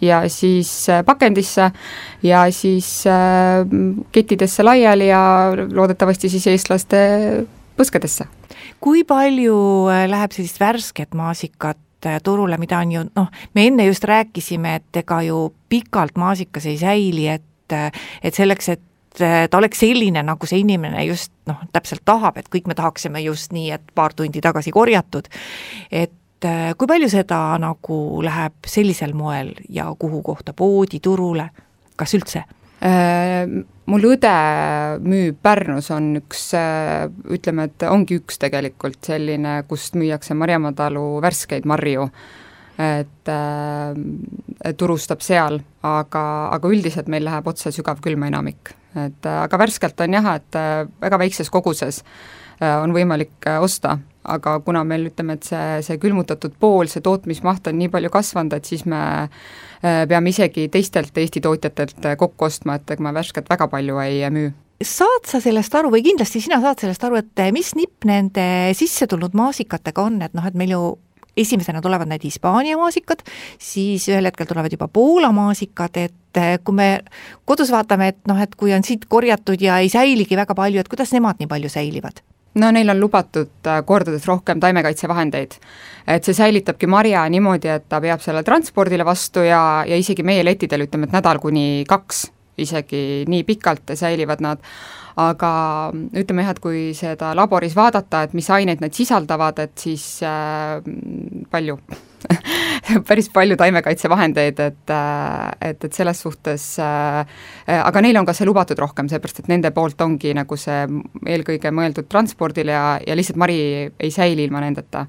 ja 0.00 0.28
siis 0.28 0.88
äh, 0.88 1.04
pakendisse 1.04 1.70
ja 2.22 2.44
siis 2.50 3.06
äh, 3.06 3.66
kettidesse 4.12 4.62
laiali 4.62 5.08
ja 5.08 5.52
loodetavasti 5.72 6.28
siis 6.28 6.46
eestlaste 6.46 6.98
põskedesse. 7.76 8.26
kui 8.80 9.04
palju 9.04 9.56
äh, 9.90 10.04
läheb 10.10 10.32
sellist 10.32 10.60
värsket 10.60 11.14
maasikat 11.14 11.78
turule, 12.22 12.58
mida 12.60 12.78
on 12.78 12.92
ju 12.92 13.00
noh, 13.16 13.30
me 13.54 13.66
enne 13.66 13.86
just 13.86 14.04
rääkisime, 14.04 14.74
et 14.76 14.98
ega 15.00 15.22
ju 15.26 15.48
pikalt 15.68 16.18
maasikas 16.20 16.66
ei 16.66 16.76
säili, 16.78 17.28
et 17.28 17.42
et 18.22 18.34
selleks, 18.36 18.68
et 18.68 18.82
ta 19.50 19.58
oleks 19.58 19.80
selline, 19.80 20.22
nagu 20.22 20.46
see 20.46 20.60
inimene 20.60 21.02
just 21.08 21.32
noh, 21.50 21.64
täpselt 21.74 22.04
tahab, 22.06 22.36
et 22.38 22.46
kõik 22.52 22.68
me 22.70 22.76
tahaksime 22.78 23.24
just 23.24 23.50
nii, 23.56 23.72
et 23.74 23.90
paar 23.96 24.14
tundi 24.14 24.44
tagasi 24.44 24.70
korjatud, 24.70 25.26
et 25.90 26.12
et 26.46 26.70
äh, 26.70 26.74
kui 26.78 26.88
palju 26.90 27.08
seda 27.10 27.40
nagu 27.60 28.22
läheb 28.24 28.66
sellisel 28.68 29.14
moel 29.16 29.52
ja 29.72 29.88
kuhu 29.98 30.22
kohta, 30.22 30.54
poodi, 30.56 31.00
turule, 31.02 31.48
kas 31.98 32.14
üldse? 32.18 32.44
Äh, 32.86 33.46
mul 33.88 34.08
õde 34.10 34.32
müüb 35.02 35.38
Pärnus, 35.42 35.88
on 35.94 36.12
üks, 36.20 36.50
äh, 36.58 37.06
ütleme, 37.32 37.70
et 37.70 37.86
ongi 37.88 38.20
üks 38.20 38.38
tegelikult 38.42 39.00
selline, 39.06 39.62
kust 39.68 39.96
müüakse 39.96 40.36
Marjamaa 40.36 40.76
talu 40.76 41.04
värskeid 41.24 41.66
marju, 41.66 42.08
et 42.76 43.32
äh, 43.32 44.74
turustab 44.76 45.24
seal, 45.24 45.62
aga, 45.82 46.24
aga 46.52 46.68
üldiselt 46.68 47.08
meil 47.08 47.24
läheb 47.26 47.48
otse 47.48 47.72
sügavkülma 47.74 48.28
enamik. 48.32 48.74
et 48.96 49.26
aga 49.28 49.58
värskelt 49.60 49.98
on 50.00 50.14
jah, 50.16 50.28
et 50.38 50.56
väga 51.00 51.18
väikses 51.20 51.50
koguses 51.52 51.98
on 52.64 52.94
võimalik 52.96 53.44
osta 53.60 53.98
aga 54.26 54.58
kuna 54.66 54.82
meil 54.84 55.08
ütleme, 55.10 55.38
et 55.38 55.48
see, 55.48 55.80
see 55.86 55.98
külmutatud 56.02 56.56
pool, 56.60 56.90
see 56.90 57.04
tootmismaht 57.04 57.70
on 57.70 57.78
nii 57.80 57.90
palju 57.92 58.12
kasvanud, 58.12 58.58
et 58.58 58.68
siis 58.68 58.84
me 58.88 59.00
äh, 59.26 60.04
peame 60.08 60.32
isegi 60.34 60.68
teistelt 60.72 61.16
Eesti 61.16 61.42
tootjatelt 61.44 62.12
äh, 62.12 62.16
kokku 62.20 62.48
ostma, 62.48 62.78
et 62.78 62.94
ega 62.96 63.06
me 63.06 63.14
värsket 63.16 63.50
väga 63.52 63.70
palju 63.72 64.00
ei 64.04 64.22
müü 64.30 64.52
saad 64.84 65.24
sa 65.24 65.38
sellest 65.40 65.72
aru 65.72 65.88
või 65.88 66.02
kindlasti 66.04 66.42
sina 66.44 66.58
saad 66.60 66.82
sellest 66.82 67.04
aru, 67.06 67.16
et 67.16 67.40
mis 67.56 67.70
nipp 67.78 68.04
nende 68.04 68.74
sisse 68.76 69.06
tulnud 69.08 69.32
maasikatega 69.32 70.02
on, 70.04 70.18
et 70.26 70.34
noh, 70.36 70.44
et 70.44 70.58
meil 70.58 70.74
ju 70.74 70.82
esimesena 71.36 71.82
tulevad 71.84 72.08
need 72.08 72.24
Hispaania 72.24 72.76
maasikad, 72.80 73.24
siis 73.58 74.08
ühel 74.08 74.28
hetkel 74.28 74.48
tulevad 74.48 74.72
juba 74.72 74.88
Poola 74.88 75.32
maasikad, 75.36 75.96
et 76.00 76.40
äh, 76.40 76.56
kui 76.64 76.76
me 76.76 76.88
kodus 77.48 77.72
vaatame, 77.72 78.12
et 78.12 78.20
noh, 78.28 78.40
et 78.40 78.54
kui 78.56 78.72
on 78.76 78.84
siit 78.84 79.04
korjatud 79.08 79.60
ja 79.60 79.78
ei 79.84 79.92
säiligi 79.92 80.36
väga 80.36 80.56
palju, 80.56 80.80
et 80.80 80.88
kuidas 80.92 81.12
nemad 81.16 81.40
nii 81.40 81.50
palju 81.50 81.72
säilivad? 81.72 82.24
No 82.60 82.70
neil 82.72 82.90
on 82.92 83.00
lubatud 83.00 83.68
äh, 83.68 83.82
kordades 83.86 84.26
rohkem 84.28 84.60
taimekaitsevahendeid. 84.60 85.58
et 86.06 86.24
see 86.24 86.36
säilitabki 86.38 86.86
marja 86.86 87.24
niimoodi, 87.28 87.68
et 87.68 87.88
ta 87.88 88.00
peab 88.00 88.22
selle 88.22 88.42
transpordile 88.46 89.04
vastu 89.04 89.42
ja, 89.46 89.84
ja 89.86 89.96
isegi 89.96 90.22
meie 90.22 90.44
lettidel 90.44 90.86
ütleme, 90.86 91.08
et 91.08 91.16
nädal 91.16 91.40
kuni 91.42 91.84
kaks, 91.88 92.26
isegi 92.62 93.24
nii 93.28 93.42
pikalt 93.44 93.92
säilivad 93.98 94.44
nad, 94.44 94.62
aga 95.20 95.52
ütleme 96.14 96.44
jah, 96.44 96.54
et 96.54 96.62
kui 96.62 96.82
seda 96.96 97.32
laboris 97.36 97.76
vaadata, 97.76 98.22
et 98.22 98.36
mis 98.38 98.48
aineid 98.54 98.84
need 98.84 98.94
sisaldavad, 98.96 99.58
et 99.64 99.74
siis 99.86 100.06
äh, 100.24 100.78
palju 101.50 101.80
päris 103.08 103.28
palju 103.32 103.56
taimekaitsevahendeid, 103.58 104.60
et, 104.60 104.90
äh, 104.90 105.70
et, 105.70 105.84
et 105.84 105.92
selles 105.92 106.20
suhtes 106.22 106.64
äh, 106.82 107.38
aga 107.76 108.02
neil 108.04 108.18
on 108.20 108.26
ka 108.26 108.34
see 108.36 108.46
lubatud 108.48 108.78
rohkem, 108.80 109.08
seepärast 109.10 109.42
et 109.42 109.50
nende 109.50 109.70
poolt 109.74 110.00
ongi 110.04 110.34
nagu 110.36 110.58
see 110.60 110.84
eelkõige 111.26 111.72
mõeldud 111.74 112.08
transpordile 112.10 112.74
ja, 112.74 112.84
ja 113.06 113.16
lihtsalt 113.18 113.40
mari 113.40 113.58
ei 113.88 114.12
säili 114.14 114.46
ilma 114.46 114.62
nendeta. 114.64 115.06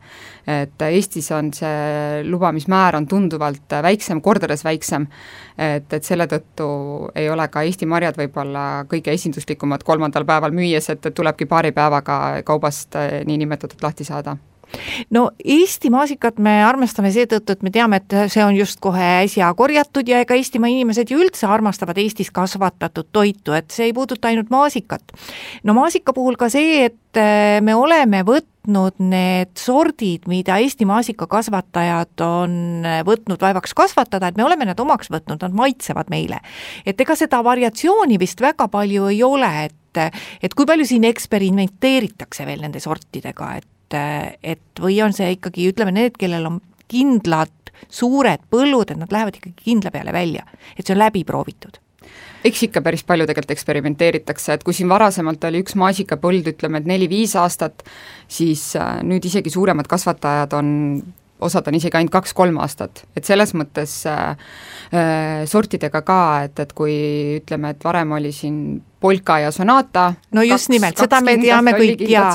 et 0.47 0.81
Eestis 0.87 1.29
on 1.35 1.51
see 1.53 2.23
lubamismäär 2.23 2.95
on 2.95 3.07
tunduvalt 3.07 3.77
väiksem, 3.83 4.21
kordades 4.21 4.63
väiksem, 4.63 5.07
et, 5.57 5.91
et 5.93 6.03
selle 6.03 6.27
tõttu 6.27 6.67
ei 7.15 7.29
ole 7.29 7.47
ka 7.51 7.63
Eesti 7.67 7.85
marjad 7.85 8.17
võib-olla 8.17 8.85
kõige 8.89 9.13
esinduslikumad 9.13 9.83
kolmandal 9.83 10.25
päeval 10.25 10.55
müües, 10.55 10.89
et, 10.93 11.09
tulebki 11.13 11.45
paari 11.45 11.73
päevaga 11.75 12.43
kaubast 12.47 12.95
niinimetatud 13.25 13.83
lahti 13.83 14.07
saada 14.07 14.37
no 15.13 15.29
Eesti 15.43 15.91
maasikat 15.93 16.39
me 16.43 16.57
armastame 16.65 17.11
seetõttu, 17.15 17.55
et 17.55 17.63
me 17.65 17.71
teame, 17.73 18.01
et 18.01 18.15
see 18.31 18.43
on 18.43 18.55
just 18.57 18.81
kohe 18.83 19.03
äsja 19.23 19.49
korjatud 19.57 20.07
ja 20.09 20.21
ega 20.23 20.37
Eestimaa 20.37 20.71
inimesed 20.71 21.11
ju 21.11 21.21
üldse 21.23 21.47
armastavad 21.49 21.97
Eestis 22.01 22.31
kasvatatud 22.33 23.09
toitu, 23.15 23.55
et 23.57 23.71
see 23.73 23.89
ei 23.89 23.95
puuduta 23.95 24.31
ainult 24.31 24.51
maasikat. 24.53 25.15
no 25.63 25.77
maasika 25.77 26.13
puhul 26.13 26.37
ka 26.39 26.49
see, 26.53 26.85
et 26.89 27.19
äh, 27.19 27.59
me 27.63 27.75
oleme 27.75 28.23
võtnud 28.27 28.99
need 28.99 29.53
sordid, 29.59 30.27
mida 30.27 30.59
Eesti 30.63 30.87
maasikakasvatajad 30.89 32.25
on 32.25 32.85
võtnud 33.07 33.41
vaevaks 33.41 33.73
kasvatada, 33.77 34.27
et 34.29 34.37
me 34.37 34.45
oleme 34.45 34.67
need 34.67 34.79
omaks 34.79 35.11
võtnud, 35.13 35.41
nad 35.41 35.55
maitsevad 35.55 36.11
meile. 36.13 36.41
et 36.85 36.99
ega 36.99 37.15
seda 37.15 37.43
variatsiooni 37.43 38.19
vist 38.19 38.41
väga 38.41 38.67
palju 38.71 39.11
ei 39.13 39.23
ole, 39.23 39.51
et 39.65 39.75
et 39.97 40.53
kui 40.53 40.67
palju 40.69 40.85
siin 40.85 41.07
eksperimenteeritakse 41.09 42.45
veel 42.45 42.61
nende 42.61 42.77
sortidega, 42.83 43.55
et 43.57 43.65
et, 43.87 44.39
et 44.43 44.81
või 44.83 44.99
on 45.05 45.15
see 45.15 45.33
ikkagi, 45.37 45.69
ütleme, 45.71 45.93
need, 45.95 46.17
kellel 46.19 46.45
on 46.49 46.61
kindlad 46.91 47.53
suured 47.89 48.41
põllud, 48.51 48.91
et 48.91 48.99
nad 48.99 49.11
lähevad 49.13 49.37
ikkagi 49.37 49.67
kindla 49.69 49.91
peale 49.93 50.13
välja, 50.15 50.47
et 50.75 50.85
see 50.85 50.95
on 50.95 51.03
läbi 51.03 51.23
proovitud. 51.27 51.79
Eks 52.47 52.63
ikka 52.67 52.81
päris 52.85 53.03
palju 53.03 53.25
tegelikult 53.27 53.55
eksperimenteeritakse, 53.57 54.55
et 54.55 54.63
kui 54.63 54.75
siin 54.75 54.89
varasemalt 54.89 55.43
oli 55.49 55.61
üks 55.63 55.75
maasikapõld, 55.79 56.47
ütleme, 56.53 56.79
et 56.79 56.89
neli-viis 56.89 57.33
aastat, 57.39 57.83
siis 58.31 58.69
äh, 58.79 58.99
nüüd 59.03 59.25
isegi 59.27 59.51
suuremad 59.51 59.89
kasvatajad 59.89 60.55
on 60.57 60.69
osad 61.43 61.67
on 61.69 61.77
isegi 61.77 61.97
ainult 61.99 62.13
kaks-kolm 62.15 62.57
aastat, 62.63 63.03
et 63.17 63.27
selles 63.27 63.53
mõttes 63.57 63.99
äh, 64.09 64.37
äh, 64.89 65.43
sortidega 65.49 66.01
ka, 66.05 66.21
et, 66.47 66.59
et 66.63 66.73
kui 66.77 66.95
ütleme, 67.41 67.73
et 67.75 67.85
varem 67.85 68.15
oli 68.17 68.31
siin 68.33 68.79
polka 68.99 69.39
ja 69.39 69.51
sonata. 69.51 70.13
no 70.31 70.41
just 70.41 70.65
kaks, 70.65 70.69
nimelt, 70.69 70.97
seda 70.97 71.21
me 71.21 71.37
teame 71.37 71.73
kõik 71.77 72.01
ja. 72.09 72.27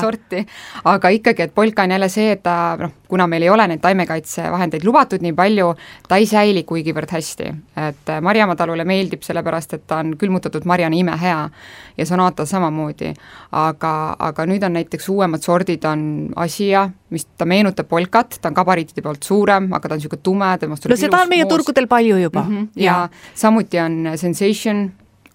aga 0.83 1.09
ikkagi, 1.09 1.47
et 1.47 1.55
polka 1.55 1.83
on 1.83 1.91
jälle 1.91 2.09
see, 2.09 2.31
et 2.37 2.43
ta 2.43 2.75
noh, 2.79 2.93
kuna 3.09 3.27
meil 3.27 3.43
ei 3.43 3.49
ole 3.51 3.67
neid 3.67 3.81
taimekaitsevahendeid 3.83 4.85
lubatud 4.87 5.21
nii 5.21 5.35
palju, 5.37 5.73
ta 6.07 6.17
ei 6.21 6.25
säili 6.29 6.63
kuigivõrd 6.63 7.11
hästi. 7.11 7.51
et 7.87 8.09
äh, 8.09 8.21
Marjamaa 8.21 8.55
talule 8.55 8.85
meeldib 8.87 9.25
sellepärast, 9.25 9.73
et 9.73 9.85
ta 9.87 9.99
on 10.03 10.15
külmutatud 10.17 10.65
marjana 10.65 10.95
imehea 10.95 11.49
ja 11.97 12.05
sonata 12.05 12.45
samamoodi. 12.45 13.13
aga, 13.51 14.15
aga 14.19 14.45
nüüd 14.45 14.63
on 14.63 14.73
näiteks 14.79 15.09
uuemad 15.09 15.43
sordid, 15.43 15.83
on 15.85 16.31
Asia, 16.35 16.89
mis 17.09 17.27
ta 17.37 17.45
meenutab 17.45 17.87
polkat, 17.91 18.39
ta 18.41 18.49
on 18.49 18.57
gabariitide 18.57 19.03
poolt 19.03 19.23
suurem, 19.23 19.71
aga 19.73 19.89
ta 19.89 19.95
on 19.95 20.01
niisugune 20.01 20.23
tume, 20.23 20.57
temast 20.59 20.87
no 20.89 20.95
seda 20.97 21.21
on 21.21 21.29
meie 21.29 21.43
moos. 21.43 21.53
turgudel 21.57 21.87
palju 21.87 22.17
juba 22.17 22.43
mm. 22.43 22.57
-hmm. 22.57 22.67
ja, 22.75 22.83
ja 22.93 23.09
samuti 23.35 23.79
on 23.79 24.13
Sensation, 24.15 24.91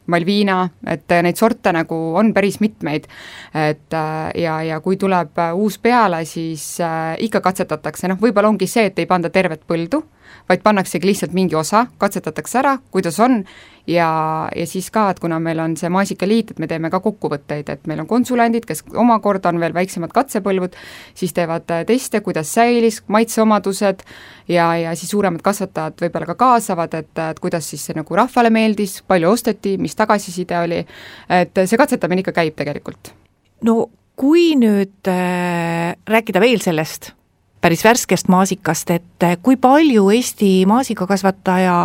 Malvina, 0.09 0.63
et 0.89 1.13
neid 1.23 1.37
sorte 1.37 1.73
nagu 1.75 1.97
on 2.17 2.33
päris 2.35 2.61
mitmeid. 2.61 3.07
et 3.55 3.95
äh, 3.95 4.31
ja, 4.43 4.63
ja 4.63 4.81
kui 4.81 4.97
tuleb 4.97 5.39
äh, 5.39 5.55
uus 5.55 5.79
peale, 5.79 6.25
siis 6.25 6.81
äh, 6.81 7.17
ikka 7.19 7.41
katsetatakse, 7.41 8.09
noh, 8.09 8.21
võib-olla 8.21 8.49
ongi 8.49 8.67
see, 8.67 8.89
et 8.89 8.99
ei 8.99 9.07
panda 9.07 9.31
tervet 9.31 9.63
põldu, 9.69 10.03
vaid 10.49 10.63
pannaksegi 10.65 11.07
lihtsalt 11.07 11.33
mingi 11.37 11.57
osa, 11.57 11.87
katsetatakse 11.99 12.59
ära, 12.59 12.79
kuidas 12.91 13.21
on, 13.21 13.43
ja, 13.89 14.49
ja 14.57 14.67
siis 14.67 14.91
ka, 14.93 15.09
et 15.11 15.21
kuna 15.23 15.39
meil 15.43 15.61
on 15.63 15.77
see 15.81 15.91
maasikaliit, 15.93 16.53
et 16.53 16.63
me 16.63 16.69
teeme 16.71 16.91
ka 16.93 17.01
kokkuvõtteid, 17.05 17.71
et 17.73 17.91
meil 17.91 18.03
on 18.03 18.09
konsulendid, 18.11 18.67
kes 18.69 18.85
omakorda 18.95 19.53
on 19.53 19.61
veel 19.63 19.75
väiksemad 19.77 20.13
katsepõlvud, 20.15 20.77
siis 21.19 21.35
teevad 21.37 21.71
äh, 21.75 21.85
teste, 21.89 22.21
kuidas 22.25 22.53
säilis, 22.55 23.01
maitseomadused 23.09 24.05
ja, 24.53 24.71
ja 24.77 24.95
siis 24.99 25.13
suuremad 25.15 25.43
kasvatajad 25.45 26.01
võib-olla 26.05 26.33
ka 26.33 26.39
kaasavad, 26.39 26.99
et, 27.01 27.13
et 27.31 27.43
kuidas 27.43 27.71
siis 27.71 27.89
see 27.89 27.99
nagu 27.99 28.19
rahvale 28.19 28.53
meeldis, 28.55 29.01
palju 29.09 29.33
osteti, 29.33 29.77
mis 29.81 29.97
tagasiside 29.99 30.59
oli, 30.63 30.83
et 31.41 31.65
see 31.65 31.81
katsetamine 31.81 32.25
ikka 32.25 32.37
käib 32.43 32.59
tegelikult. 32.59 33.15
no 33.65 33.87
kui 34.19 34.53
nüüd 34.59 35.09
äh, 35.11 35.95
rääkida 36.07 36.43
veel 36.43 36.61
sellest 36.63 37.13
päris 37.61 37.83
värskest 37.85 38.29
maasikast, 38.31 38.91
et 38.91 39.25
äh, 39.25 39.37
kui 39.43 39.57
palju 39.57 40.09
Eesti 40.15 40.63
maasikakasvataja 40.67 41.79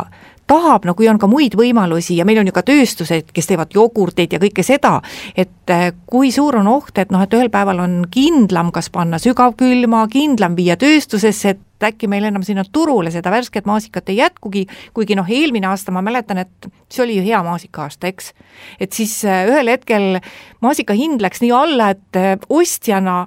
tahab, 0.47 0.85
no 0.85 0.93
kui 0.97 1.07
on 1.09 1.19
ka 1.21 1.27
muid 1.29 1.55
võimalusi 1.57 2.17
ja 2.17 2.25
meil 2.27 2.41
on 2.41 2.49
ju 2.49 2.55
ka 2.55 2.63
tööstused, 2.67 3.31
kes 3.35 3.49
teevad 3.49 3.73
jogurteid 3.75 4.35
ja 4.35 4.39
kõike 4.41 4.65
seda, 4.65 4.97
et 5.35 5.71
äh, 5.71 5.91
kui 6.09 6.31
suur 6.35 6.59
on 6.59 6.69
oht, 6.71 6.95
et 6.99 7.11
noh, 7.13 7.23
et 7.23 7.35
ühel 7.35 7.51
päeval 7.53 7.83
on 7.83 7.99
kindlam, 8.11 8.71
kas 8.75 8.91
panna 8.93 9.19
sügavkülma, 9.21 10.05
kindlam 10.13 10.57
viia 10.59 10.77
tööstusesse, 10.79 11.55
et 11.55 11.87
äkki 11.87 12.07
meil 12.07 12.23
enam 12.29 12.45
sinna 12.47 12.63
turule 12.63 13.11
seda 13.11 13.31
värsket 13.33 13.67
maasikat 13.67 14.11
ei 14.13 14.21
jätkugi, 14.21 14.65
kuigi 14.95 15.17
noh, 15.19 15.27
eelmine 15.27 15.67
aasta 15.71 15.91
ma 15.95 16.03
mäletan, 16.05 16.43
et 16.45 16.71
see 16.91 17.03
oli 17.03 17.19
ju 17.19 17.27
hea 17.27 17.43
maasikaaasta, 17.43 18.11
eks. 18.11 18.33
et 18.79 18.95
siis 18.95 19.19
äh, 19.27 19.45
ühel 19.51 19.71
hetkel 19.73 20.19
maasika 20.63 20.95
hind 20.97 21.23
läks 21.23 21.43
nii 21.43 21.53
alla, 21.55 21.93
et 21.95 22.47
ostjana 22.49 23.23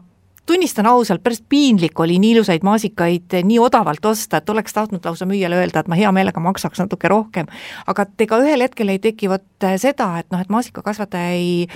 tunnistan 0.47 0.87
ausalt, 0.87 1.23
päris 1.23 1.43
piinlik 1.49 2.01
oli 2.01 2.19
nii 2.23 2.37
ilusaid 2.37 2.65
maasikaid 2.67 3.37
nii 3.45 3.59
odavalt 3.59 4.05
osta, 4.07 4.41
et 4.41 4.51
oleks 4.51 4.75
tahtnud 4.75 5.05
lausa 5.05 5.27
müüjale 5.27 5.59
öelda, 5.59 5.83
et 5.83 5.91
ma 5.91 5.99
hea 5.99 6.13
meelega 6.13 6.41
maksaks 6.41 6.81
natuke 6.83 7.09
rohkem. 7.09 7.47
aga 7.87 8.03
et 8.03 8.27
ega 8.27 8.41
ühel 8.43 8.63
hetkel 8.63 8.89
ei 8.95 8.99
teki 9.03 9.31
vot 9.31 9.69
seda, 9.77 10.13
et 10.19 10.31
noh, 10.31 10.41
et 10.41 10.53
maasikakasvataja 10.53 11.33
ei 11.37 11.67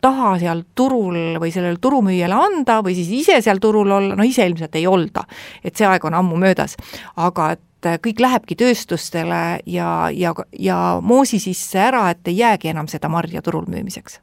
taha 0.00 0.34
seal 0.38 0.62
turul 0.78 1.38
või 1.42 1.50
sellele 1.54 1.80
turumüüjale 1.82 2.34
anda 2.34 2.78
või 2.86 2.94
siis 2.98 3.10
ise 3.22 3.40
seal 3.42 3.58
turul 3.62 3.90
olla, 3.90 4.14
no 4.16 4.26
ise 4.26 4.46
ilmselt 4.46 4.76
ei 4.78 4.86
olda. 4.86 5.24
et 5.64 5.76
see 5.76 5.86
aeg 5.86 6.04
on 6.04 6.14
ammu 6.14 6.36
möödas. 6.36 6.76
aga 7.16 7.50
et 7.56 7.90
kõik 8.02 8.20
lähebki 8.20 8.56
tööstustele 8.58 9.60
ja, 9.66 10.10
ja, 10.12 10.34
ja 10.58 10.78
moosi 11.02 11.38
sisse 11.38 11.78
ära, 11.78 12.10
et 12.10 12.28
ei 12.28 12.38
jäägi 12.38 12.68
enam 12.68 12.88
seda 12.88 13.08
marja 13.08 13.42
turul 13.42 13.66
müümiseks 13.66 14.20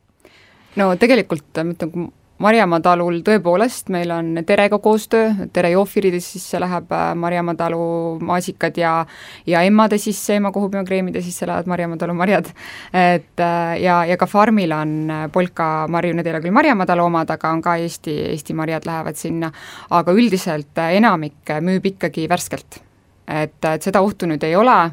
no 0.75 0.95
tegelikult 0.99 1.63
ma 1.63 1.75
ütlen, 1.75 2.11
Marjamaa 2.35 2.81
talul 2.83 3.21
tõepoolest, 3.23 3.87
meil 3.95 4.09
on 4.11 4.33
Terega 4.43 4.75
koostöö, 4.83 5.29
Tere 5.55 5.69
Joofiridest 5.71 6.33
sisse 6.35 6.59
läheb 6.59 6.91
äh, 6.91 7.13
Marjamaa 7.15 7.55
talu 7.55 7.85
maasikad 8.19 8.75
ja 8.77 9.05
ja 9.47 9.61
emmade 9.63 9.97
sisse, 9.97 10.35
ema 10.35 10.51
kohupiimakreemide 10.51 11.21
sisse 11.23 11.47
lähevad 11.47 11.69
Marjamaa 11.71 11.97
talu 11.97 12.13
marjad. 12.13 12.51
et 12.93 13.39
äh, 13.39 13.79
ja, 13.81 14.05
ja 14.05 14.17
ka 14.17 14.25
farmil 14.27 14.71
on 14.71 15.09
äh, 15.11 15.31
Polka 15.31 15.87
marju, 15.87 16.13
need 16.13 16.27
ei 16.27 16.33
ole 16.33 16.43
küll 16.43 16.57
Marjamaa 16.59 16.85
talu 16.85 17.07
omad, 17.07 17.31
aga 17.31 17.53
on 17.55 17.61
ka 17.61 17.77
Eesti, 17.79 18.17
Eesti 18.33 18.53
marjad 18.53 18.83
lähevad 18.85 19.15
sinna, 19.15 19.51
aga 19.89 20.11
üldiselt 20.11 20.83
enamik 20.89 21.55
müüb 21.61 21.87
ikkagi 21.93 22.27
värskelt. 22.29 22.81
et, 23.27 23.63
et 23.63 23.81
seda 23.81 24.03
ohtu 24.03 24.27
nüüd 24.27 24.43
ei 24.43 24.59
ole, 24.59 24.91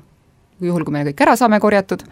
juhul, 0.60 0.84
kui 0.84 0.94
me 0.94 1.04
kõik 1.08 1.22
ära 1.24 1.36
saame 1.38 1.58
korjatud, 1.62 2.04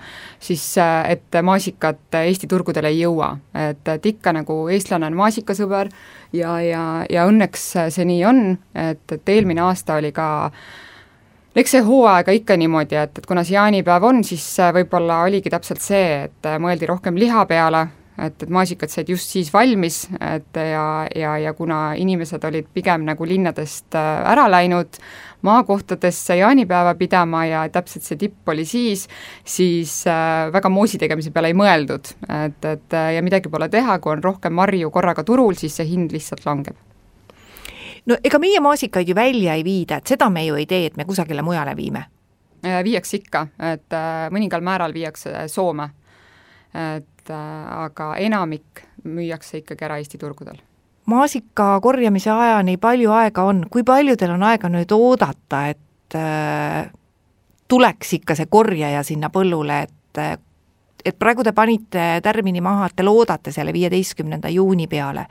siis 0.43 0.65
äh, 0.79 1.13
et 1.17 1.41
maasikad 1.43 2.21
Eesti 2.25 2.49
turgudele 2.51 2.91
ei 2.91 3.03
jõua. 3.03 3.37
et, 3.55 3.89
et 3.89 4.07
ikka 4.07 4.33
nagu 4.33 4.63
eestlane 4.69 5.07
on 5.07 5.19
maasikasõber 5.19 5.91
ja, 6.33 6.61
ja, 6.65 6.85
ja 7.11 7.27
õnneks 7.29 7.67
see 7.95 8.05
nii 8.05 8.25
on, 8.25 8.59
et, 8.75 9.05
et 9.13 9.29
eelmine 9.29 9.61
aasta 9.61 10.01
oli 10.01 10.13
ka 10.13 10.51
eks 11.57 11.77
see 11.77 11.85
hooaega 11.85 12.33
ikka 12.33 12.57
niimoodi, 12.57 12.97
et, 12.97 13.19
et 13.19 13.27
kuna 13.27 13.45
see 13.45 13.57
jaanipäev 13.57 14.05
on, 14.07 14.25
siis 14.25 14.45
võib-olla 14.75 15.23
oligi 15.27 15.51
täpselt 15.51 15.83
see, 15.83 16.27
et 16.29 16.53
mõeldi 16.63 16.89
rohkem 16.91 17.19
liha 17.19 17.45
peale, 17.51 17.87
et, 18.21 18.43
et 18.43 18.53
maasikad 18.53 18.93
said 18.93 19.09
just 19.09 19.33
siis 19.33 19.51
valmis, 19.53 20.03
et 20.21 20.57
ja, 20.57 20.85
ja, 21.17 21.37
ja 21.39 21.53
kuna 21.57 21.95
inimesed 21.99 22.45
olid 22.45 22.69
pigem 22.75 23.07
nagu 23.09 23.27
linnadest 23.27 23.97
äh, 23.97 24.11
ära 24.33 24.47
läinud 24.51 25.01
maakohtadesse 25.47 26.37
jaanipäeva 26.37 26.95
pidama 27.01 27.45
ja 27.49 27.63
täpselt 27.73 28.05
see 28.05 28.21
tipp 28.21 28.49
oli 28.53 28.67
siis, 28.69 29.07
siis 29.45 30.03
äh, 30.11 30.51
väga 30.53 30.69
moosi 30.73 31.01
tegemise 31.01 31.33
peale 31.35 31.53
ei 31.53 31.57
mõeldud, 31.57 32.13
et, 32.29 32.61
et 32.65 32.97
äh, 32.97 33.15
ja 33.17 33.25
midagi 33.25 33.53
pole 33.53 33.71
teha, 33.73 33.99
kui 33.99 34.15
on 34.15 34.25
rohkem 34.25 34.57
marju 34.57 34.93
korraga 34.93 35.25
turul, 35.25 35.57
siis 35.59 35.81
see 35.81 35.89
hind 35.89 36.13
lihtsalt 36.15 36.45
langeb 36.49 36.77
no 38.11 38.17
ega 38.25 38.41
meie 38.43 38.61
maasikaid 38.65 39.09
ju 39.09 39.17
välja 39.17 39.57
ei 39.57 39.65
viida, 39.65 40.01
et 40.01 40.17
seda 40.17 40.31
me 40.33 40.45
ju 40.47 40.59
ei 40.61 40.67
tee, 40.69 40.91
et 40.91 40.97
me 41.01 41.09
kusagile 41.09 41.45
mujale 41.47 41.77
viime 41.79 42.09
viiakse 42.61 43.17
ikka, 43.17 43.41
et 43.71 43.95
mõningal 44.29 44.61
määral 44.61 44.93
viiakse 44.93 45.47
Soome. 45.49 45.87
et 46.77 47.20
et 47.21 47.31
äh, 47.31 47.85
aga 47.85 48.15
enamik 48.17 48.85
müüakse 49.05 49.61
ikkagi 49.61 49.85
ära 49.85 49.99
Eesti 50.01 50.19
turgudel. 50.19 50.59
maasika 51.07 51.81
korjamise 51.81 52.31
ajani 52.31 52.77
palju 52.77 53.13
aega 53.13 53.45
on, 53.45 53.65
kui 53.71 53.85
palju 53.85 54.17
teil 54.17 54.35
on 54.37 54.43
aega 54.47 54.69
nüüd 54.69 54.93
oodata, 54.95 55.67
et 55.69 56.17
äh, 56.19 56.91
tuleks 57.69 58.13
ikka 58.21 58.37
see 58.39 58.47
korjaja 58.51 59.03
sinna 59.07 59.31
põllule, 59.31 59.83
et 59.83 60.23
äh, 60.23 60.39
et 61.05 61.17
praegu 61.19 61.45
te 61.45 61.53
panite 61.57 62.21
tärmini 62.23 62.61
maha, 62.61 62.91
et 62.91 62.97
te 62.97 63.05
loodate 63.05 63.53
selle 63.53 63.73
viieteistkümnenda 63.73 64.51
juuni 64.53 64.87
peale, 64.87 65.27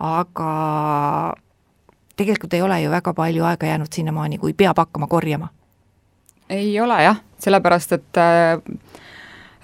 aga 0.00 0.52
tegelikult 2.16 2.54
ei 2.54 2.62
ole 2.62 2.80
ju 2.82 2.90
väga 2.90 3.12
palju 3.14 3.44
aega 3.44 3.66
jäänud 3.66 3.92
sinnamaani, 3.92 4.38
kui 4.38 4.54
peab 4.56 4.78
hakkama 4.78 5.06
korjama? 5.06 5.48
ei 6.52 6.80
ole 6.80 7.02
jah, 7.02 7.20
sellepärast 7.40 7.92
et 7.96 8.18
äh, 8.20 8.60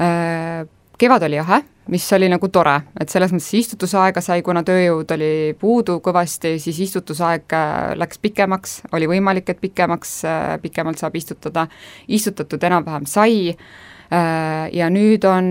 äh, 0.01 0.69
kevad 0.99 1.23
oli 1.23 1.39
jahe, 1.39 1.63
mis 1.89 2.13
oli 2.13 2.29
nagu 2.29 2.49
tore, 2.53 2.75
et 3.01 3.11
selles 3.13 3.33
mõttes 3.33 3.49
istutusaega 3.57 4.21
sai, 4.25 4.43
kuna 4.45 4.65
tööjõud 4.67 5.13
oli 5.15 5.31
puudu 5.59 5.99
kõvasti, 6.05 6.57
siis 6.63 6.81
istutusaeg 6.89 7.55
äh, 7.57 7.75
läks 7.99 8.21
pikemaks, 8.23 8.81
oli 8.97 9.09
võimalik, 9.11 9.49
et 9.53 9.61
pikemaks, 9.63 10.15
äh, 10.29 10.57
pikemalt 10.63 11.01
saab 11.01 11.17
istutada, 11.17 11.69
istutatud 12.09 12.67
enam-vähem 12.69 13.07
sai, 13.09 13.55
äh, 13.55 14.69
ja 14.75 14.91
nüüd 14.93 15.25
on 15.31 15.49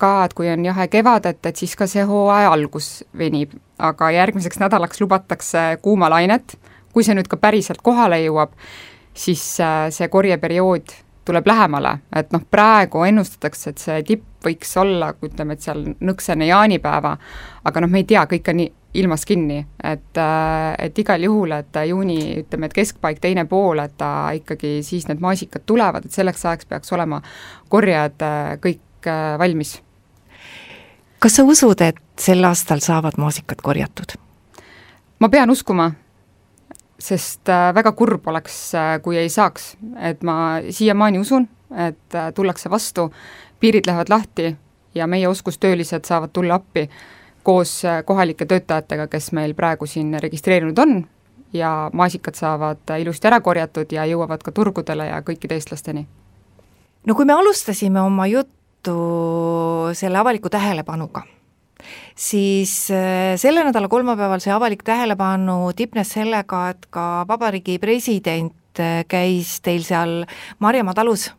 ka, 0.00 0.14
et 0.24 0.36
kui 0.38 0.48
on 0.52 0.64
jahe 0.70 0.88
kevad, 0.92 1.28
et, 1.30 1.42
et 1.52 1.64
siis 1.64 1.76
ka 1.76 1.90
see 1.90 2.06
hooaja 2.08 2.54
algus 2.54 2.96
venib, 3.18 3.56
aga 3.82 4.12
järgmiseks 4.14 4.62
nädalaks 4.62 5.02
lubatakse 5.04 5.66
kuumalainet, 5.84 6.56
kui 6.94 7.04
see 7.04 7.18
nüüd 7.18 7.28
ka 7.28 7.40
päriselt 7.42 7.82
kohale 7.84 8.22
jõuab, 8.22 8.54
siis 9.14 9.42
see 9.94 10.06
korjeperiood 10.10 10.94
tuleb 11.24 11.46
lähemale, 11.46 11.98
et 12.16 12.32
noh, 12.32 12.42
praegu 12.50 13.04
ennustatakse, 13.08 13.70
et 13.70 13.82
see 13.82 14.02
tipp 14.06 14.44
võiks 14.44 14.74
olla, 14.80 15.14
ütleme, 15.24 15.56
et 15.56 15.64
seal 15.64 15.80
nõks 16.04 16.28
enne 16.32 16.48
jaanipäeva, 16.50 17.14
aga 17.64 17.82
noh, 17.84 17.90
me 17.90 18.02
ei 18.02 18.08
tea, 18.08 18.26
kõik 18.30 18.50
on 18.52 18.60
nii 18.60 18.72
ilmas 18.94 19.24
kinni, 19.26 19.58
et, 19.82 20.20
et 20.78 20.98
igal 20.98 21.24
juhul, 21.26 21.56
et 21.56 21.78
juuni, 21.88 22.18
ütleme, 22.44 22.68
et 22.68 22.76
keskpaik, 22.76 23.18
teine 23.22 23.46
pool, 23.50 23.82
et 23.82 23.96
ta 23.98 24.10
ikkagi 24.36 24.76
siis 24.86 25.08
need 25.08 25.22
maasikad 25.24 25.64
tulevad, 25.66 26.06
et 26.06 26.14
selleks 26.14 26.44
ajaks 26.46 26.68
peaks 26.70 26.94
olema 26.94 27.18
korjajad 27.72 28.26
kõik 28.62 29.10
valmis. 29.38 29.80
kas 31.18 31.40
sa 31.40 31.44
usud, 31.44 31.80
et 31.80 31.98
sel 32.20 32.44
aastal 32.44 32.84
saavad 32.84 33.18
maasikad 33.18 33.62
korjatud? 33.62 34.14
ma 35.18 35.28
pean 35.28 35.50
uskuma, 35.50 35.90
sest 37.04 37.48
äh, 37.48 37.72
väga 37.74 37.92
kurb 37.92 38.28
oleks, 38.28 38.58
äh, 38.74 38.98
kui 39.02 39.18
ei 39.20 39.28
saaks, 39.32 39.74
et 40.00 40.22
ma 40.24 40.60
siiamaani 40.70 41.20
usun, 41.20 41.48
et 41.88 42.16
äh, 42.16 42.30
tullakse 42.34 42.70
vastu, 42.72 43.10
piirid 43.60 43.86
lähevad 43.86 44.12
lahti 44.12 44.54
ja 44.94 45.06
meie 45.10 45.28
oskustöölised 45.28 46.04
saavad 46.08 46.32
tulla 46.32 46.60
appi 46.60 46.88
koos 47.44 47.82
kohalike 48.04 48.46
töötajatega, 48.48 49.06
kes 49.12 49.32
meil 49.36 49.52
praegu 49.54 49.86
siin 49.86 50.16
registreerunud 50.22 50.78
on 50.80 50.94
ja 51.52 51.90
maasikad 51.92 52.38
saavad 52.38 52.94
ilusti 53.00 53.28
ära 53.28 53.40
korjatud 53.44 53.92
ja 53.92 54.06
jõuavad 54.08 54.40
ka 54.42 54.52
turgudele 54.52 55.10
ja 55.10 55.20
kõikide 55.20 55.58
eestlasteni. 55.58 56.06
no 57.06 57.14
kui 57.14 57.24
me 57.24 57.36
alustasime 57.36 58.00
oma 58.00 58.26
juttu 58.26 58.96
selle 59.92 60.18
avaliku 60.18 60.48
tähelepanuga, 60.48 61.22
siis 62.16 62.90
äh, 62.90 63.34
selle 63.40 63.64
nädala 63.66 63.88
kolmapäeval 63.88 64.42
see 64.44 64.52
avalik 64.54 64.84
tähelepanu 64.86 65.72
tipnes 65.76 66.14
sellega, 66.16 66.68
et 66.74 66.86
ka 66.90 67.24
vabariigi 67.28 67.78
president 67.82 68.80
äh, 68.80 69.02
käis 69.08 69.58
teil 69.64 69.82
seal 69.86 70.22
Marjamaa 70.58 70.94
talus 70.94 71.30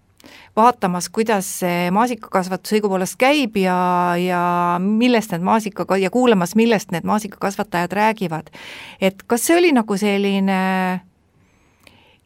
vaatamas, 0.56 1.10
kuidas 1.10 1.48
see 1.62 1.90
maasikakasvatus 1.94 2.78
õigupoolest 2.78 3.18
käib 3.20 3.58
ja, 3.60 3.78
ja 4.20 4.44
millest 4.82 5.34
need 5.36 5.44
maasika- 5.46 6.00
ja 6.00 6.10
kuulamas, 6.10 6.56
millest 6.56 6.92
need 6.96 7.06
maasikakasvatajad 7.06 7.92
räägivad. 7.92 8.50
et 9.02 9.24
kas 9.28 9.46
see 9.46 9.58
oli 9.58 9.72
nagu 9.72 9.98
selline 9.98 11.02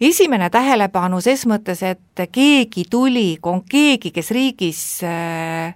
esimene 0.01 0.49
tähelepanu 0.49 1.21
ses 1.21 1.45
mõttes, 1.49 1.83
et 1.83 2.25
keegi 2.31 2.85
tuli, 2.89 3.37
keegi, 3.69 4.11
kes 4.11 4.31
riigis 4.31 5.03
äh, 5.03 5.75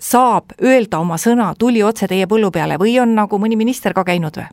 saab 0.00 0.54
öelda 0.64 1.00
oma 1.02 1.18
sõna, 1.20 1.52
tuli 1.58 1.82
otse 1.84 2.08
teie 2.08 2.26
põllu 2.30 2.50
peale 2.54 2.78
või 2.80 2.96
on 3.02 3.14
nagu 3.18 3.38
mõni 3.38 3.58
minister 3.60 3.94
ka 3.96 4.04
käinud 4.08 4.40
või? 4.40 4.48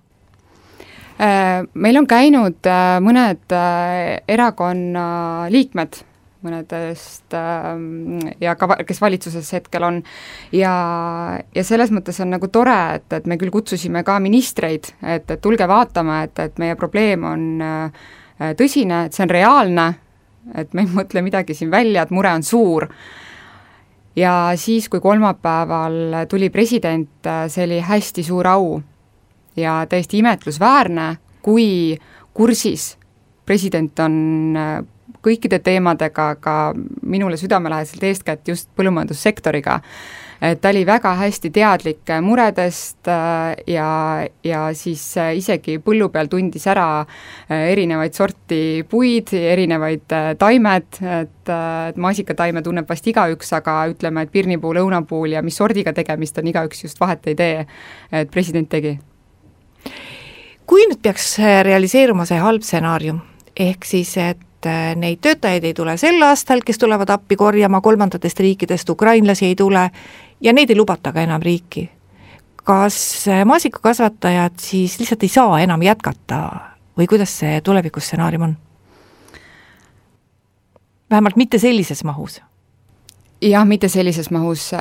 Äh, 1.18 1.64
meil 1.74 1.98
on 1.98 2.06
käinud 2.08 2.68
äh, 2.70 3.00
mõned 3.02 3.58
erakonna 4.28 5.08
liikmed 5.54 6.04
mõnedest 6.46 7.36
ja 8.42 8.56
ka, 8.60 8.70
kes 8.88 9.02
valitsuses 9.02 9.50
hetkel 9.58 9.86
on, 9.88 10.00
ja, 10.56 10.74
ja 11.56 11.64
selles 11.66 11.92
mõttes 11.94 12.20
on 12.24 12.32
nagu 12.36 12.50
tore, 12.54 12.78
et, 13.00 13.08
et 13.20 13.30
me 13.30 13.40
küll 13.42 13.54
kutsusime 13.54 14.04
ka 14.08 14.20
ministreid, 14.24 14.92
et, 15.02 15.26
et 15.26 15.42
tulge 15.44 15.68
vaatama, 15.70 16.22
et, 16.28 16.40
et 16.44 16.60
meie 16.62 16.78
probleem 16.80 17.26
on 17.28 17.48
äh, 17.64 18.12
tõsine, 18.58 19.06
et 19.08 19.18
see 19.18 19.26
on 19.26 19.34
reaalne, 19.34 19.88
et 20.56 20.76
me 20.78 20.86
ei 20.86 20.92
mõtle 21.02 21.24
midagi 21.26 21.58
siin 21.58 21.74
välja, 21.74 22.06
et 22.06 22.14
mure 22.16 22.34
on 22.38 22.46
suur, 22.46 22.88
ja 24.18 24.52
siis, 24.56 24.90
kui 24.90 25.00
kolmapäeval 25.00 26.26
tuli 26.30 26.50
president, 26.50 27.30
see 27.48 27.66
oli 27.66 27.80
hästi 27.86 28.24
suur 28.26 28.48
au 28.50 28.80
ja 29.58 29.80
täiesti 29.90 30.20
imetlusväärne, 30.24 31.18
kui 31.42 31.98
kursis 32.34 32.96
president 33.46 34.00
on 34.04 34.16
kõikide 35.24 35.60
teemadega, 35.64 36.36
ka 36.42 36.56
minule 37.02 37.38
südamelähedaselt 37.38 38.04
eeskätt 38.04 38.48
just 38.48 38.70
põllumajandussektoriga. 38.78 39.80
Et 40.42 40.62
ta 40.62 40.70
oli 40.70 40.86
väga 40.86 41.14
hästi 41.20 41.52
teadlik 41.54 42.14
muredest 42.22 43.08
äh, 43.08 43.56
ja, 43.68 43.90
ja 44.44 44.64
siis 44.78 45.04
äh, 45.18 45.34
isegi 45.38 45.78
põllu 45.84 46.10
peal 46.14 46.30
tundis 46.32 46.68
ära 46.68 46.88
äh, 47.02 47.70
erinevaid 47.74 48.14
sorti 48.18 48.62
puid, 48.90 49.34
erinevaid 49.34 50.06
taimed, 50.40 51.02
et, 51.02 51.54
et 51.54 52.02
maasikataime 52.02 52.62
tunneb 52.66 52.90
vast 52.90 53.08
igaüks, 53.08 53.54
aga 53.58 53.80
ütleme, 53.92 54.26
et 54.26 54.34
pirnipuul, 54.34 54.82
õunapuul 54.84 55.38
ja 55.38 55.46
mis 55.46 55.58
sordiga 55.58 55.94
tegemist 55.96 56.38
on, 56.38 56.52
igaüks 56.52 56.84
just 56.86 57.00
vahet 57.00 57.28
ei 57.28 57.38
tee, 57.40 57.66
et 58.12 58.32
president 58.32 58.70
tegi. 58.70 58.98
Kui 60.68 60.84
nüüd 60.90 61.00
peaks 61.00 61.38
realiseeruma 61.40 62.26
see 62.28 62.40
halb 62.44 62.66
stsenaarium, 62.66 63.22
ehk 63.56 63.86
siis, 63.88 64.12
et 64.20 64.68
äh, 64.68 64.92
neid 65.00 65.22
töötajaid 65.24 65.64
ei 65.64 65.76
tule 65.78 65.96
sel 65.98 66.22
aastal, 66.28 66.60
kes 66.66 66.82
tulevad 66.82 67.10
appi 67.14 67.38
korjama 67.40 67.82
kolmandatest 67.82 68.42
riikidest, 68.44 68.90
ukrainlasi 68.90 69.48
ei 69.52 69.56
tule 69.56 69.88
ja 70.42 70.54
neid 70.54 70.70
ei 70.70 70.78
lubata 70.78 71.14
ka 71.14 71.22
enam 71.22 71.42
riiki. 71.42 71.90
kas 72.68 73.28
äh, 73.28 73.46
maasikakasvatajad 73.46 74.60
siis 74.60 75.00
lihtsalt 75.00 75.24
ei 75.24 75.30
saa 75.30 75.60
enam 75.60 75.82
jätkata 75.82 76.40
või 76.98 77.08
kuidas 77.08 77.40
see 77.40 77.62
tulevikustsenaarium 77.62 78.42
on? 78.42 78.58
vähemalt 81.10 81.36
mitte 81.36 81.60
sellises 81.60 82.04
mahus 82.04 82.42
jah, 83.42 83.66
mitte 83.66 83.88
sellises 83.90 84.30
mahus, 84.34 84.72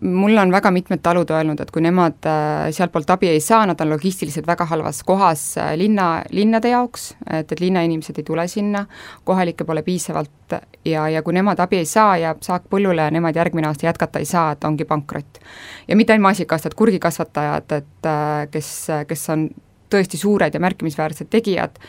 mulle 0.00 0.40
on 0.40 0.52
väga 0.52 0.70
mitmed 0.74 1.00
talud 1.02 1.30
öelnud, 1.32 1.60
et 1.62 1.70
kui 1.72 1.82
nemad 1.84 2.26
äh, 2.28 2.68
sealtpoolt 2.74 3.10
abi 3.14 3.30
ei 3.32 3.40
saa, 3.40 3.64
nad 3.68 3.80
on 3.80 3.92
logistiliselt 3.94 4.46
väga 4.46 4.66
halvas 4.68 5.02
kohas 5.08 5.44
äh, 5.58 5.72
linna, 5.80 6.22
linnade 6.30 6.72
jaoks, 6.74 7.12
et, 7.30 7.52
et 7.52 7.60
linnainimesed 7.60 8.20
ei 8.20 8.26
tule 8.28 8.46
sinna, 8.52 8.84
kohalikke 9.24 9.64
pole 9.64 9.84
piisavalt 9.86 10.56
ja, 10.84 11.08
ja 11.08 11.22
kui 11.24 11.36
nemad 11.36 11.60
abi 11.64 11.80
ei 11.80 11.88
saa, 11.88 12.16
jääb 12.20 12.44
saak 12.44 12.68
põllule 12.72 13.08
ja 13.08 13.14
nemad 13.14 13.36
järgmine 13.36 13.70
aasta 13.70 13.88
jätkata 13.88 14.20
ei 14.20 14.28
saa, 14.28 14.52
et 14.52 14.64
ongi 14.64 14.84
pankrot. 14.84 15.40
ja 15.88 15.96
mitte 15.96 16.12
ainult 16.12 16.28
maasikakasvatajad, 16.28 16.78
kurgikasvatajad, 16.78 17.76
et 17.80 18.08
äh, 18.12 18.48
kes, 18.52 18.72
kes 19.08 19.28
on 19.32 19.48
tõesti 19.92 20.20
suured 20.20 20.54
ja 20.54 20.60
märkimisväärsed 20.60 21.32
tegijad, 21.32 21.80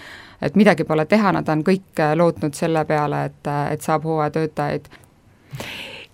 et 0.43 0.55
midagi 0.55 0.83
pole 0.87 1.05
teha, 1.05 1.35
nad 1.35 1.49
on 1.51 1.63
kõik 1.67 1.99
lootnud 2.15 2.55
selle 2.55 2.85
peale, 2.87 3.25
et, 3.27 3.51
et 3.75 3.83
saab 3.83 4.07
hooajatöötajaid 4.07 4.87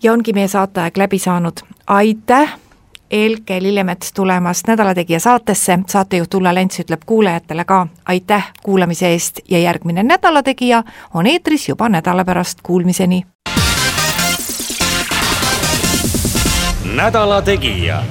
ja 0.04 0.14
ongi 0.14 0.34
meie 0.34 0.48
saateaeg 0.48 0.98
läbi 0.98 1.20
saanud, 1.20 1.60
aitäh, 1.88 2.58
Elke 3.12 3.62
Lillemets 3.64 4.14
tulemast 4.14 4.68
Nädala 4.68 4.94
Tegija 4.96 5.20
saatesse, 5.20 5.80
saatejuht 5.88 6.34
Ulla 6.34 6.56
Lents 6.56 6.80
ütleb 6.80 7.02
kuulajatele 7.06 7.66
ka 7.66 7.88
aitäh 8.06 8.52
kuulamise 8.64 9.08
eest 9.08 9.40
ja 9.50 9.60
järgmine 9.60 10.04
Nädala 10.04 10.44
Tegija 10.44 10.84
on 11.14 11.28
eetris 11.28 11.70
juba 11.70 11.90
nädala 11.90 12.26
pärast, 12.26 12.62
kuulmiseni! 12.64 13.24
nädala 16.96 17.42
Tegija 17.42 18.04